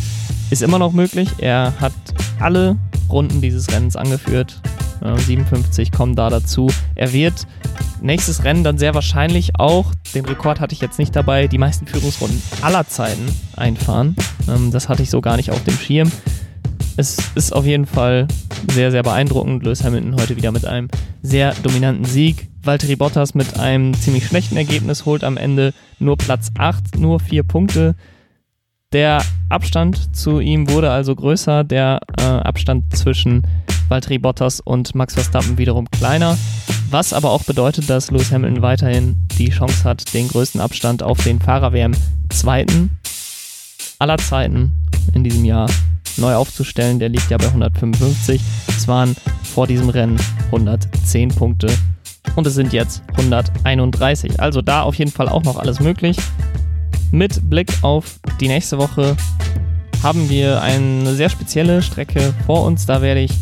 ist 0.50 0.62
immer 0.62 0.78
noch 0.78 0.92
möglich. 0.92 1.28
Er 1.38 1.72
hat 1.80 1.92
alle 2.38 2.76
Runden 3.10 3.40
dieses 3.40 3.68
Rennens 3.72 3.96
angeführt. 3.96 4.60
57 5.02 5.90
kommen 5.90 6.14
da 6.14 6.30
dazu. 6.30 6.68
Er 6.94 7.12
wird 7.12 7.48
nächstes 8.00 8.44
Rennen 8.44 8.62
dann 8.62 8.78
sehr 8.78 8.94
wahrscheinlich 8.94 9.58
auch, 9.58 9.92
den 10.14 10.24
Rekord 10.26 10.60
hatte 10.60 10.74
ich 10.74 10.80
jetzt 10.80 11.00
nicht 11.00 11.16
dabei, 11.16 11.48
die 11.48 11.58
meisten 11.58 11.88
Führungsrunden 11.88 12.40
aller 12.60 12.86
Zeiten 12.86 13.26
einfahren. 13.56 14.14
Ähm, 14.48 14.70
das 14.70 14.88
hatte 14.88 15.02
ich 15.02 15.10
so 15.10 15.20
gar 15.20 15.36
nicht 15.36 15.50
auf 15.50 15.64
dem 15.64 15.74
Schirm. 15.74 16.08
Es 16.96 17.16
ist 17.34 17.52
auf 17.52 17.64
jeden 17.64 17.86
Fall 17.86 18.28
sehr, 18.70 18.90
sehr 18.90 19.02
beeindruckend. 19.02 19.64
Lewis 19.64 19.82
Hamilton 19.82 20.16
heute 20.16 20.36
wieder 20.36 20.52
mit 20.52 20.66
einem 20.66 20.88
sehr 21.22 21.54
dominanten 21.62 22.04
Sieg. 22.04 22.48
Valtteri 22.62 22.96
Bottas 22.96 23.34
mit 23.34 23.58
einem 23.58 23.94
ziemlich 23.94 24.26
schlechten 24.26 24.56
Ergebnis 24.56 25.06
holt 25.06 25.24
am 25.24 25.36
Ende 25.36 25.72
nur 25.98 26.16
Platz 26.16 26.50
8, 26.58 26.98
nur 26.98 27.18
4 27.18 27.42
Punkte. 27.44 27.94
Der 28.92 29.22
Abstand 29.48 30.14
zu 30.14 30.40
ihm 30.40 30.68
wurde 30.68 30.90
also 30.90 31.14
größer, 31.14 31.64
der 31.64 32.00
äh, 32.18 32.24
Abstand 32.24 32.94
zwischen 32.94 33.42
Valtteri 33.88 34.18
Bottas 34.18 34.60
und 34.60 34.94
Max 34.94 35.14
Verstappen 35.14 35.56
wiederum 35.56 35.90
kleiner, 35.90 36.36
was 36.90 37.14
aber 37.14 37.30
auch 37.30 37.44
bedeutet, 37.44 37.88
dass 37.88 38.10
Lewis 38.10 38.30
Hamilton 38.30 38.62
weiterhin 38.62 39.16
die 39.38 39.48
Chance 39.48 39.84
hat, 39.84 40.12
den 40.12 40.28
größten 40.28 40.60
Abstand 40.60 41.02
auf 41.02 41.24
den 41.24 41.40
Fahrer-WM 41.40 41.92
zweiten 42.28 42.90
aller 43.98 44.18
Zeiten 44.18 44.74
in 45.14 45.24
diesem 45.24 45.44
Jahr 45.44 45.68
neu 46.16 46.34
aufzustellen. 46.34 46.98
Der 46.98 47.08
liegt 47.08 47.30
ja 47.30 47.38
bei 47.38 47.46
155. 47.46 48.40
Es 48.68 48.88
waren 48.88 49.16
vor 49.42 49.66
diesem 49.66 49.88
Rennen 49.88 50.18
110 50.46 51.30
Punkte 51.30 51.68
und 52.36 52.46
es 52.46 52.54
sind 52.54 52.72
jetzt 52.72 53.02
131. 53.16 54.40
Also 54.40 54.62
da 54.62 54.82
auf 54.82 54.94
jeden 54.94 55.10
Fall 55.10 55.28
auch 55.28 55.42
noch 55.42 55.56
alles 55.56 55.80
möglich. 55.80 56.16
Mit 57.10 57.48
Blick 57.50 57.70
auf 57.82 58.18
die 58.40 58.48
nächste 58.48 58.78
Woche 58.78 59.16
haben 60.02 60.28
wir 60.28 60.62
eine 60.62 61.14
sehr 61.14 61.28
spezielle 61.28 61.82
Strecke 61.82 62.34
vor 62.46 62.64
uns. 62.64 62.86
Da 62.86 63.02
werde 63.02 63.20
ich 63.20 63.32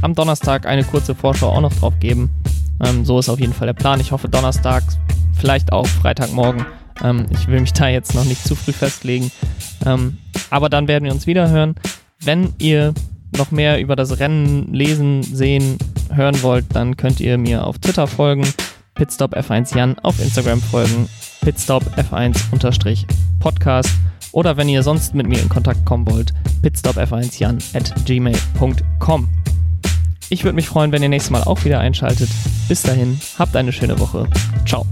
am 0.00 0.14
Donnerstag 0.14 0.66
eine 0.66 0.84
kurze 0.84 1.14
Vorschau 1.14 1.50
auch 1.50 1.60
noch 1.60 1.74
drauf 1.74 1.94
geben. 2.00 2.30
Ähm, 2.84 3.04
so 3.04 3.18
ist 3.18 3.28
auf 3.28 3.40
jeden 3.40 3.52
Fall 3.52 3.66
der 3.66 3.74
Plan. 3.74 4.00
Ich 4.00 4.12
hoffe 4.12 4.28
Donnerstag, 4.28 4.82
vielleicht 5.38 5.72
auch 5.72 5.86
Freitagmorgen. 5.86 6.64
Ähm, 7.02 7.26
ich 7.30 7.46
will 7.48 7.60
mich 7.60 7.72
da 7.72 7.88
jetzt 7.88 8.14
noch 8.14 8.24
nicht 8.24 8.44
zu 8.44 8.54
früh 8.54 8.72
festlegen. 8.72 9.30
Ähm, 9.86 10.18
aber 10.50 10.68
dann 10.68 10.88
werden 10.88 11.04
wir 11.04 11.12
uns 11.12 11.26
wieder 11.26 11.48
hören. 11.50 11.74
Wenn 12.24 12.52
ihr 12.58 12.94
noch 13.36 13.50
mehr 13.50 13.80
über 13.80 13.96
das 13.96 14.18
Rennen 14.18 14.72
lesen, 14.72 15.22
sehen, 15.22 15.78
hören 16.12 16.42
wollt, 16.42 16.66
dann 16.74 16.96
könnt 16.96 17.20
ihr 17.20 17.38
mir 17.38 17.64
auf 17.64 17.78
Twitter 17.78 18.06
folgen, 18.06 18.46
Pitstop 18.94 19.36
F1 19.36 19.76
Jan, 19.76 19.98
auf 20.00 20.20
Instagram 20.20 20.60
folgen, 20.60 21.08
Pitstop 21.40 21.84
F1 21.96 22.36
Podcast 23.38 23.90
oder 24.32 24.56
wenn 24.56 24.68
ihr 24.68 24.82
sonst 24.82 25.14
mit 25.14 25.26
mir 25.26 25.40
in 25.40 25.48
Kontakt 25.48 25.84
kommen 25.84 26.08
wollt, 26.10 26.32
pitstopf1 26.62 27.38
Jan 27.38 27.58
at 27.74 27.94
gmail.com. 28.04 29.28
Ich 30.30 30.44
würde 30.44 30.56
mich 30.56 30.68
freuen, 30.68 30.92
wenn 30.92 31.02
ihr 31.02 31.08
nächstes 31.08 31.30
Mal 31.30 31.44
auch 31.44 31.64
wieder 31.64 31.80
einschaltet. 31.80 32.28
Bis 32.68 32.82
dahin, 32.82 33.18
habt 33.38 33.56
eine 33.56 33.72
schöne 33.72 33.98
Woche. 33.98 34.28
Ciao. 34.66 34.84